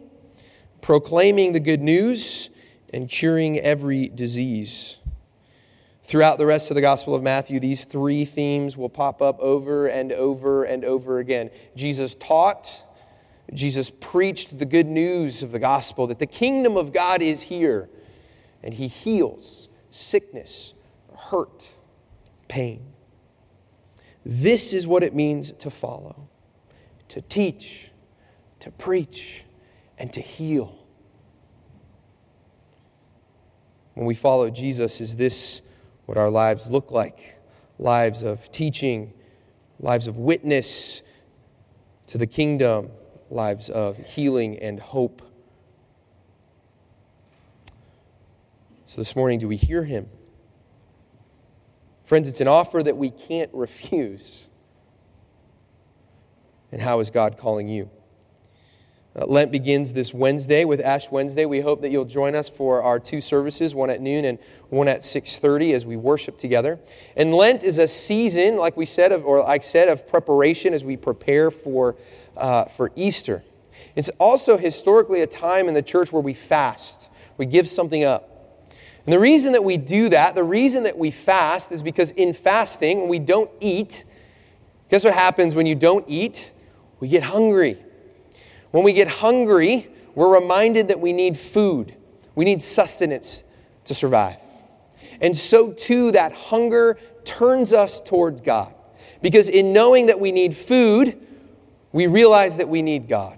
proclaiming 0.81 1.51
the 1.53 1.59
good 1.59 1.81
news, 1.81 2.49
and 2.91 3.07
curing 3.07 3.59
every 3.59 4.07
disease. 4.07 4.97
Throughout 6.09 6.39
the 6.39 6.45
rest 6.47 6.71
of 6.71 6.75
the 6.75 6.81
Gospel 6.81 7.13
of 7.13 7.21
Matthew, 7.21 7.59
these 7.59 7.83
three 7.83 8.25
themes 8.25 8.75
will 8.75 8.89
pop 8.89 9.21
up 9.21 9.39
over 9.39 9.85
and 9.85 10.11
over 10.11 10.63
and 10.63 10.83
over 10.83 11.19
again. 11.19 11.51
Jesus 11.75 12.15
taught, 12.15 12.83
Jesus 13.53 13.91
preached 13.91 14.57
the 14.57 14.65
good 14.65 14.87
news 14.87 15.43
of 15.43 15.51
the 15.51 15.59
gospel 15.59 16.07
that 16.07 16.17
the 16.17 16.25
kingdom 16.25 16.77
of 16.77 16.93
God 16.93 17.21
is 17.21 17.43
here, 17.43 17.89
and 18.63 18.73
he 18.73 18.87
heals 18.87 19.69
sickness, 19.91 20.73
hurt, 21.15 21.69
pain. 22.47 22.81
This 24.25 24.73
is 24.73 24.87
what 24.87 25.03
it 25.03 25.13
means 25.13 25.51
to 25.59 25.69
follow, 25.69 26.27
to 27.09 27.21
teach, 27.21 27.91
to 28.61 28.71
preach, 28.71 29.43
and 29.99 30.11
to 30.13 30.21
heal. 30.21 30.75
When 33.93 34.07
we 34.07 34.15
follow 34.15 34.49
Jesus, 34.49 35.01
is 35.01 35.15
this 35.15 35.61
what 36.09 36.17
our 36.17 36.31
lives 36.31 36.67
look 36.67 36.89
like 36.89 37.35
lives 37.77 38.23
of 38.23 38.51
teaching, 38.51 39.13
lives 39.79 40.07
of 40.07 40.17
witness 40.17 41.03
to 42.07 42.17
the 42.17 42.25
kingdom, 42.25 42.89
lives 43.29 43.69
of 43.69 43.95
healing 43.95 44.57
and 44.57 44.79
hope. 44.79 45.21
So 48.87 48.97
this 48.97 49.15
morning, 49.15 49.37
do 49.37 49.47
we 49.47 49.55
hear 49.55 49.83
him? 49.83 50.07
Friends, 52.05 52.27
it's 52.27 52.41
an 52.41 52.47
offer 52.47 52.81
that 52.81 52.97
we 52.97 53.11
can't 53.11 53.51
refuse. 53.53 54.47
And 56.71 56.81
how 56.81 57.01
is 57.01 57.11
God 57.11 57.37
calling 57.37 57.67
you? 57.67 57.87
Uh, 59.15 59.25
Lent 59.25 59.51
begins 59.51 59.93
this 59.93 60.13
Wednesday 60.13 60.65
with 60.65 60.79
Ash 60.81 61.09
Wednesday. 61.09 61.45
We 61.45 61.61
hope 61.61 61.81
that 61.81 61.89
you'll 61.89 62.05
join 62.05 62.35
us 62.35 62.47
for 62.47 62.83
our 62.83 62.99
two 62.99 63.21
services, 63.21 63.73
one 63.73 63.89
at 63.89 64.01
noon 64.01 64.23
and 64.23 64.37
one 64.69 64.87
at 64.87 65.03
6:30 65.03 65.73
as 65.73 65.83
we 65.83 65.97
worship 65.97 66.37
together. 66.37 66.79
And 67.17 67.33
Lent 67.33 67.63
is 67.63 67.79
a 67.79 67.87
season, 67.87 68.57
like 68.57 68.77
we 68.77 68.85
said, 68.85 69.11
of, 69.11 69.25
or 69.25 69.39
like 69.39 69.63
said, 69.63 69.89
of 69.89 70.07
preparation 70.07 70.75
as 70.75 70.85
we 70.85 70.95
prepare 70.95 71.49
for, 71.49 71.95
uh, 72.37 72.65
for 72.65 72.91
Easter. 72.95 73.43
It's 73.95 74.11
also 74.19 74.57
historically 74.57 75.21
a 75.21 75.27
time 75.27 75.67
in 75.67 75.73
the 75.73 75.81
church 75.81 76.11
where 76.11 76.21
we 76.21 76.35
fast. 76.35 77.09
We 77.37 77.47
give 77.47 77.67
something 77.67 78.03
up. 78.03 78.63
And 79.05 79.13
the 79.13 79.19
reason 79.19 79.53
that 79.53 79.63
we 79.63 79.77
do 79.77 80.09
that, 80.09 80.35
the 80.35 80.43
reason 80.43 80.83
that 80.83 80.97
we 80.97 81.09
fast, 81.09 81.71
is 81.71 81.81
because 81.81 82.11
in 82.11 82.33
fasting, 82.33 82.99
when 82.99 83.09
we 83.09 83.17
don't 83.17 83.49
eat, 83.59 84.05
guess 84.89 85.03
what 85.03 85.15
happens 85.15 85.55
when 85.55 85.65
you 85.65 85.73
don't 85.73 86.05
eat? 86.07 86.51
We 86.99 87.07
get 87.07 87.23
hungry. 87.23 87.77
When 88.71 88.83
we 88.83 88.93
get 88.93 89.07
hungry, 89.07 89.87
we're 90.15 90.33
reminded 90.33 90.89
that 90.89 90.99
we 90.99 91.13
need 91.13 91.37
food, 91.37 91.95
we 92.35 92.45
need 92.45 92.61
sustenance 92.61 93.43
to 93.85 93.93
survive. 93.93 94.37
And 95.21 95.35
so, 95.35 95.73
too, 95.73 96.11
that 96.11 96.31
hunger 96.31 96.97
turns 97.25 97.73
us 97.73 97.99
towards 97.99 98.41
God. 98.41 98.73
Because 99.21 99.49
in 99.49 99.73
knowing 99.73 100.05
that 100.05 100.19
we 100.19 100.31
need 100.31 100.55
food, 100.55 101.19
we 101.91 102.07
realize 102.07 102.57
that 102.57 102.69
we 102.69 102.81
need 102.81 103.07
God. 103.07 103.37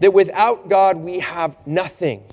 That 0.00 0.12
without 0.12 0.68
God, 0.68 0.96
we 0.96 1.20
have 1.20 1.54
nothing. 1.66 2.24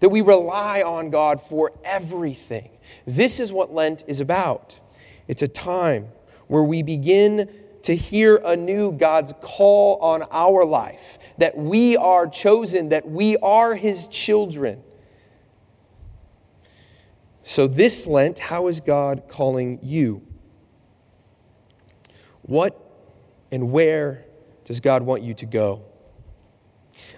That 0.00 0.10
we 0.10 0.20
rely 0.20 0.82
on 0.82 1.10
God 1.10 1.40
for 1.40 1.72
everything. 1.84 2.70
This 3.06 3.40
is 3.40 3.52
what 3.52 3.72
Lent 3.72 4.04
is 4.06 4.20
about. 4.20 4.78
It's 5.26 5.42
a 5.42 5.48
time 5.48 6.08
where 6.46 6.62
we 6.62 6.82
begin 6.82 7.50
to 7.86 7.94
hear 7.94 8.40
anew 8.44 8.90
God's 8.90 9.32
call 9.40 9.98
on 10.00 10.24
our 10.32 10.64
life, 10.64 11.20
that 11.38 11.56
we 11.56 11.96
are 11.96 12.26
chosen, 12.26 12.88
that 12.88 13.08
we 13.08 13.36
are 13.36 13.76
His 13.76 14.08
children. 14.08 14.82
So, 17.44 17.68
this 17.68 18.04
Lent, 18.08 18.40
how 18.40 18.66
is 18.66 18.80
God 18.80 19.28
calling 19.28 19.78
you? 19.84 20.20
What 22.42 22.76
and 23.52 23.70
where 23.70 24.24
does 24.64 24.80
God 24.80 25.02
want 25.02 25.22
you 25.22 25.34
to 25.34 25.46
go? 25.46 25.82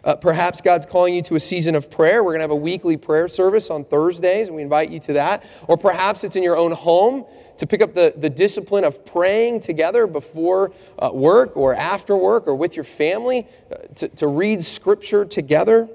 Uh, 0.05 0.17
perhaps 0.17 0.61
God's 0.61 0.87
calling 0.87 1.15
you 1.15 1.23
to 1.23 1.35
a 1.35 1.41
season 1.41 1.75
of 1.75 1.91
prayer. 1.91 2.23
We're 2.23 2.33
going 2.33 2.41
to 2.41 2.45
have 2.45 2.51
a 2.51 2.57
weekly 2.57 2.97
prayer 2.97 3.29
service 3.29 3.71
on 3.71 3.85
Thursdays, 3.85 4.49
and 4.49 4.57
we 4.57 4.63
invite 4.63 4.91
you 4.91 5.01
to 5.01 5.13
that. 5.15 5.45
Or 5.67 5.77
perhaps 5.77 6.25
it's 6.25 6.37
in 6.37 6.43
your 6.43 6.57
own 6.57 6.73
home 6.73 7.25
to 7.59 7.67
pick 7.67 7.83
up 7.83 7.95
the, 7.95 8.15
the 8.17 8.31
discipline 8.31 8.85
of 8.85 9.05
praying 9.05 9.61
together 9.61 10.07
before 10.07 10.73
uh, 10.99 11.11
work 11.13 11.57
or 11.57 11.75
after 11.75 12.17
work 12.17 12.47
or 12.47 12.55
with 12.55 12.77
your 12.77 12.85
family, 12.85 13.47
uh, 13.71 13.77
to, 13.97 14.09
to 14.09 14.27
read 14.27 14.63
scripture 14.63 15.25
together. 15.25 15.89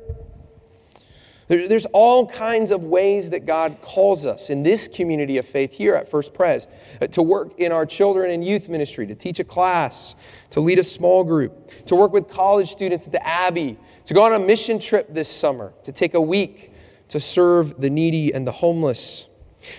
There, 1.48 1.68
there's 1.68 1.86
all 1.88 2.26
kinds 2.26 2.72
of 2.72 2.84
ways 2.84 3.30
that 3.32 3.46
God 3.46 3.78
calls 3.82 4.26
us 4.26 4.50
in 4.50 4.64
this 4.64 4.88
community 4.88 5.38
of 5.38 5.46
faith 5.46 5.74
here 5.74 5.96
at 5.96 6.10
First 6.10 6.34
Pres 6.34 6.68
uh, 7.02 7.08
to 7.08 7.22
work 7.22 7.60
in 7.60 7.72
our 7.72 7.86
children 7.86 8.32
and 8.32 8.44
youth 8.44 8.70
ministry, 8.70 9.08
to 9.08 9.16
teach 9.16 9.40
a 9.40 9.44
class, 9.44 10.16
to 10.52 10.60
lead 10.60 10.80
a 10.80 10.84
small 10.84 11.24
group, 11.24 11.86
to 11.86 11.96
work 11.96 12.12
with 12.12 12.30
college 12.30 12.72
students 12.72 13.08
at 13.08 13.12
the 13.12 13.26
Abbey, 13.26 13.78
to 14.06 14.14
go 14.14 14.24
on 14.24 14.34
a 14.34 14.40
mission 14.40 14.80
trip 14.80 15.08
this 15.10 15.30
summer, 15.30 15.74
to 15.84 15.92
take 15.92 16.14
a 16.14 16.22
week 16.22 16.74
to 17.10 17.20
serve 17.20 17.80
the 17.80 17.90
needy 17.92 18.34
and 18.34 18.48
the 18.48 18.52
homeless. 18.52 19.28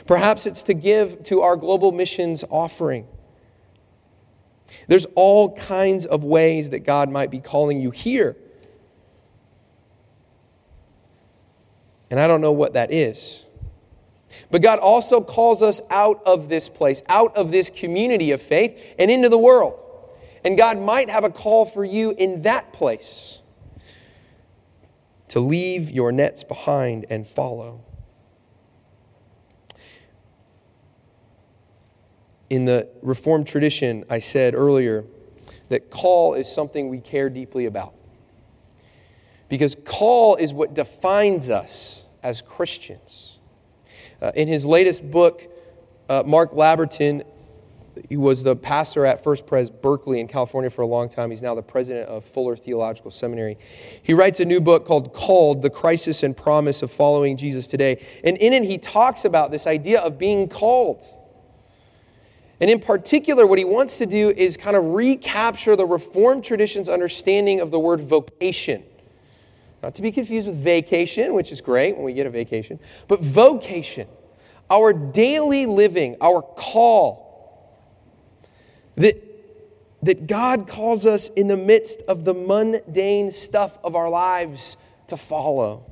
Perhaps 0.07 0.47
it's 0.47 0.63
to 0.65 0.75
give 0.75 1.23
to 1.25 1.41
our 1.41 1.57
global 1.57 1.91
missions 1.91 2.45
offering. 2.49 3.07
There's 4.87 5.07
all 5.15 5.55
kinds 5.57 6.07
of 6.07 6.23
ways 6.23 6.71
that 6.71 6.81
God 6.81 7.11
might 7.11 7.31
be 7.31 7.41
calling 7.41 7.81
you 7.81 7.91
here. 7.91 8.37
And 12.11 12.21
I 12.21 12.29
don't 12.29 12.41
know 12.41 12.53
what 12.53 12.75
that 12.75 12.93
is. 12.93 13.43
But 14.51 14.63
God 14.63 14.79
also 14.79 15.21
calls 15.21 15.61
us 15.63 15.81
out 15.91 16.23
of 16.25 16.49
this 16.49 16.69
place, 16.69 17.03
out 17.09 17.37
of 17.37 17.51
this 17.51 17.69
community 17.69 18.31
of 18.31 18.41
faith, 18.41 18.81
and 18.99 19.11
into 19.11 19.29
the 19.29 19.39
world. 19.39 19.81
And 20.45 20.57
God 20.57 20.79
might 20.79 21.11
have 21.11 21.25
a 21.25 21.31
call 21.31 21.67
for 21.67 21.85
you 21.85 22.13
in 22.13 22.43
that 22.43 22.73
place 22.73 23.41
to 25.35 25.41
leave 25.41 25.91
your 25.91 26.13
nets 26.13 26.45
behind 26.45 27.05
and 27.11 27.27
follow. 27.27 27.81
In 32.49 32.67
the 32.67 32.89
Reformed 33.03 33.49
tradition, 33.49 34.05
I 34.09 34.21
said 34.21 34.55
earlier 34.55 35.05
that 35.71 35.91
call 35.91 36.35
is 36.35 36.49
something 36.49 36.89
we 36.89 37.01
care 37.01 37.29
deeply 37.29 37.67
about. 37.67 37.95
Because 39.49 39.75
call 39.85 40.37
is 40.37 40.55
what 40.55 40.73
defines 40.73 41.51
us 41.51 42.05
as 42.23 42.41
Christians. 42.41 43.41
Uh, 44.23 44.31
in 44.37 44.47
his 44.47 44.65
latest 44.65 45.11
book, 45.11 45.43
uh, 46.09 46.23
Mark 46.25 46.53
Labberton 46.53 47.25
he 48.09 48.17
was 48.17 48.43
the 48.43 48.57
pastor 48.57 49.07
at 49.07 49.23
First 49.23 49.47
Pres 49.47 49.71
Berkeley 49.71 50.21
in 50.21 50.29
California 50.29 50.71
for 50.71 50.83
a 50.83 50.87
long 50.87 51.09
time. 51.09 51.31
He's 51.31 51.43
now 51.43 51.55
the 51.55 51.63
president 51.63 52.09
of 52.09 52.25
Fuller 52.25 52.57
Theological 52.57 53.11
Seminary. 53.11 53.57
He 54.03 54.15
writes 54.15 54.41
a 54.41 54.45
new 54.45 54.61
book 54.61 54.87
called 54.87 55.13
Called 55.13 55.63
The 55.63 55.71
Crisis 55.71 56.23
and 56.23 56.37
Promise 56.37 56.83
of 56.83 56.91
Following 56.91 57.37
Jesus 57.37 57.67
Today. 57.67 58.05
And 58.23 58.37
in 58.39 58.53
it, 58.53 58.65
he 58.65 58.79
talks 58.79 59.25
about 59.25 59.51
this 59.51 59.67
idea 59.67 60.01
of 60.01 60.19
being 60.19 60.49
called. 60.49 61.03
And 62.61 62.71
in 62.71 62.81
particular, 62.81 63.47
what 63.47 63.59
he 63.59 63.65
wants 63.65 63.99
to 63.99 64.07
do 64.07 64.31
is 64.31 64.57
kind 64.57 64.77
of 64.77 64.85
recapture 64.85 65.77
the 65.77 65.87
Reformed 65.87 66.45
tradition's 66.45 66.89
understanding 66.89 67.61
of 67.61 67.71
the 67.71 67.79
word 67.79 68.01
vocation. 68.01 68.85
Not 69.83 69.95
to 69.97 70.03
be 70.03 70.13
confused 70.13 70.49
with 70.49 70.57
vacation, 70.57 71.35
which 71.35 71.53
is 71.53 71.61
great 71.61 71.97
when 71.97 72.05
we 72.05 72.15
get 72.15 72.27
a 72.27 72.31
vacation, 72.31 72.79
but 73.07 73.21
vocation, 73.21 74.09
our 74.71 74.93
daily 74.93 75.67
living, 75.67 76.17
our 76.23 76.41
call 76.41 77.24
that, 78.97 79.17
that 80.03 80.27
God 80.27 80.69
calls 80.69 81.07
us 81.07 81.29
in 81.31 81.49
the 81.49 81.57
midst 81.57 82.03
of 82.03 82.25
the 82.25 82.35
mundane 82.35 83.33
stuff 83.33 83.79
of 83.85 83.97
our 83.97 84.09
lives 84.09 84.77
to 85.09 85.17
follow. 85.17 85.85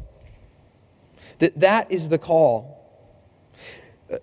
That 1.39 1.59
that 1.61 1.91
is 1.91 2.09
the 2.09 2.19
call. 2.19 2.79
Uh, 4.13 4.19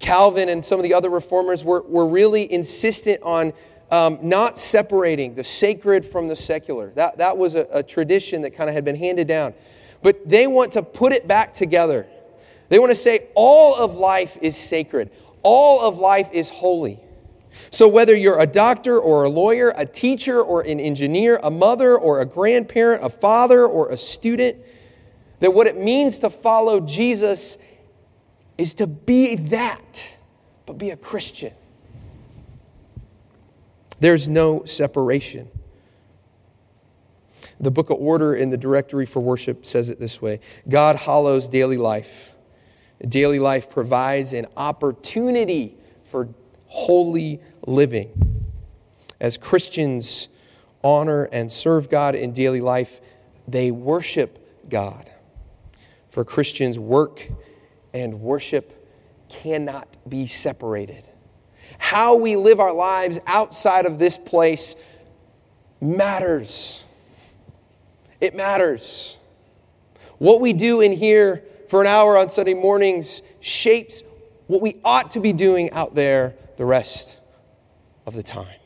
Calvin 0.00 0.48
and 0.48 0.64
some 0.64 0.78
of 0.78 0.82
the 0.82 0.94
other 0.94 1.10
reformers 1.10 1.64
were, 1.64 1.82
were 1.82 2.06
really 2.06 2.50
insistent 2.50 3.22
on 3.22 3.52
um, 3.90 4.18
not 4.22 4.58
separating 4.58 5.34
the 5.34 5.44
sacred 5.44 6.04
from 6.04 6.28
the 6.28 6.36
secular. 6.36 6.90
That, 6.90 7.18
that 7.18 7.38
was 7.38 7.54
a, 7.54 7.66
a 7.72 7.82
tradition 7.82 8.42
that 8.42 8.50
kind 8.50 8.68
of 8.68 8.74
had 8.74 8.84
been 8.84 8.96
handed 8.96 9.26
down. 9.28 9.54
But 10.02 10.28
they 10.28 10.46
want 10.46 10.72
to 10.72 10.82
put 10.82 11.12
it 11.12 11.26
back 11.26 11.52
together. 11.52 12.06
They 12.68 12.78
want 12.78 12.90
to 12.90 12.96
say 12.96 13.28
all 13.34 13.74
of 13.74 13.94
life 13.94 14.36
is 14.42 14.56
sacred, 14.56 15.10
all 15.42 15.86
of 15.86 15.98
life 15.98 16.28
is 16.32 16.50
holy. 16.50 17.00
So, 17.70 17.86
whether 17.86 18.16
you're 18.16 18.40
a 18.40 18.46
doctor 18.46 18.98
or 18.98 19.24
a 19.24 19.28
lawyer, 19.28 19.72
a 19.76 19.84
teacher 19.84 20.40
or 20.40 20.62
an 20.62 20.80
engineer, 20.80 21.38
a 21.42 21.50
mother 21.50 21.96
or 21.96 22.20
a 22.20 22.26
grandparent, 22.26 23.04
a 23.04 23.10
father 23.10 23.66
or 23.66 23.90
a 23.90 23.96
student, 23.96 24.56
that 25.40 25.52
what 25.52 25.66
it 25.66 25.76
means 25.76 26.18
to 26.20 26.30
follow 26.30 26.80
Jesus 26.80 27.58
is 28.56 28.74
to 28.74 28.86
be 28.86 29.36
that, 29.36 30.16
but 30.66 30.78
be 30.78 30.90
a 30.90 30.96
Christian. 30.96 31.52
There's 34.00 34.28
no 34.28 34.64
separation. 34.64 35.48
The 37.60 37.70
book 37.70 37.90
of 37.90 37.98
order 37.98 38.34
in 38.34 38.50
the 38.50 38.56
directory 38.56 39.04
for 39.06 39.20
worship 39.20 39.66
says 39.66 39.88
it 39.90 39.98
this 39.98 40.22
way 40.22 40.40
God 40.68 40.96
hallows 40.96 41.48
daily 41.48 41.76
life. 41.76 42.34
Daily 43.06 43.38
life 43.38 43.70
provides 43.70 44.32
an 44.32 44.46
opportunity 44.56 45.76
for 46.06 46.28
holy 46.68 47.40
living. 47.66 48.10
As 49.20 49.36
Christians 49.36 50.28
honor 50.84 51.24
and 51.24 51.50
serve 51.50 51.90
God 51.90 52.14
in 52.14 52.32
daily 52.32 52.60
life, 52.60 53.00
they 53.48 53.70
worship 53.70 54.68
God. 54.68 55.10
For 56.10 56.24
Christians, 56.24 56.78
work 56.78 57.26
and 57.92 58.20
worship 58.20 58.74
cannot 59.28 59.88
be 60.08 60.26
separated. 60.26 61.04
How 61.78 62.16
we 62.16 62.36
live 62.36 62.60
our 62.60 62.72
lives 62.72 63.18
outside 63.26 63.86
of 63.86 63.98
this 63.98 64.16
place 64.16 64.74
matters. 65.80 66.84
It 68.20 68.34
matters. 68.34 69.16
What 70.18 70.40
we 70.40 70.52
do 70.52 70.80
in 70.80 70.92
here 70.92 71.44
for 71.68 71.80
an 71.80 71.86
hour 71.86 72.18
on 72.18 72.28
Sunday 72.28 72.54
mornings 72.54 73.22
shapes 73.40 74.02
what 74.46 74.62
we 74.62 74.76
ought 74.84 75.12
to 75.12 75.20
be 75.20 75.32
doing 75.32 75.70
out 75.70 75.94
there 75.94 76.34
the 76.58 76.64
rest 76.64 77.20
of 78.04 78.14
the 78.14 78.22
time. 78.22 78.58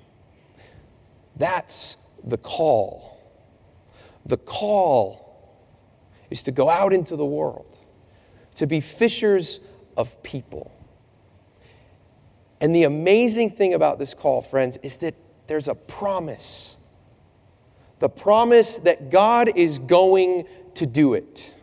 That's 1.36 1.96
the 2.24 2.38
call. 2.38 3.20
The 4.24 4.38
call 4.38 5.52
is 6.30 6.42
to 6.44 6.52
go 6.52 6.70
out 6.70 6.94
into 6.94 7.16
the 7.16 7.24
world, 7.24 7.78
to 8.54 8.66
be 8.66 8.80
fishers 8.80 9.60
of 9.94 10.22
people. 10.22 10.72
And 12.62 12.74
the 12.74 12.84
amazing 12.84 13.50
thing 13.50 13.74
about 13.74 13.98
this 13.98 14.14
call, 14.14 14.40
friends, 14.40 14.78
is 14.82 14.96
that 14.98 15.14
there's 15.46 15.68
a 15.68 15.74
promise. 15.74 16.78
The 17.98 18.08
promise 18.08 18.78
that 18.78 19.10
God 19.10 19.50
is 19.54 19.78
going 19.78 20.46
to 20.76 20.86
do 20.86 21.12
it. 21.12 21.54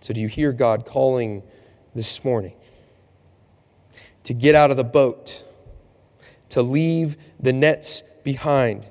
So, 0.00 0.14
do 0.14 0.20
you 0.20 0.28
hear 0.28 0.52
God 0.52 0.86
calling 0.86 1.42
this 1.94 2.24
morning? 2.24 2.54
To 4.26 4.34
get 4.34 4.56
out 4.56 4.72
of 4.72 4.76
the 4.76 4.84
boat, 4.84 5.44
to 6.48 6.60
leave 6.60 7.16
the 7.38 7.52
nets 7.52 8.02
behind. 8.24 8.84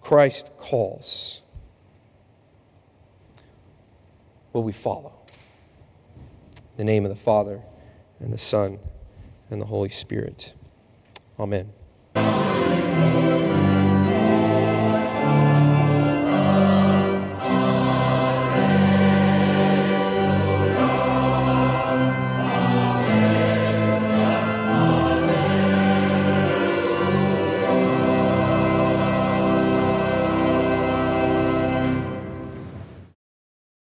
Christ 0.00 0.50
calls. 0.56 1.40
Will 4.52 4.64
we 4.64 4.72
follow? 4.72 5.12
In 6.72 6.78
the 6.78 6.84
name 6.84 7.04
of 7.04 7.10
the 7.10 7.16
Father, 7.16 7.62
and 8.18 8.32
the 8.32 8.38
Son, 8.38 8.80
and 9.50 9.62
the 9.62 9.66
Holy 9.66 9.88
Spirit. 9.88 10.52
Amen. 11.38 11.72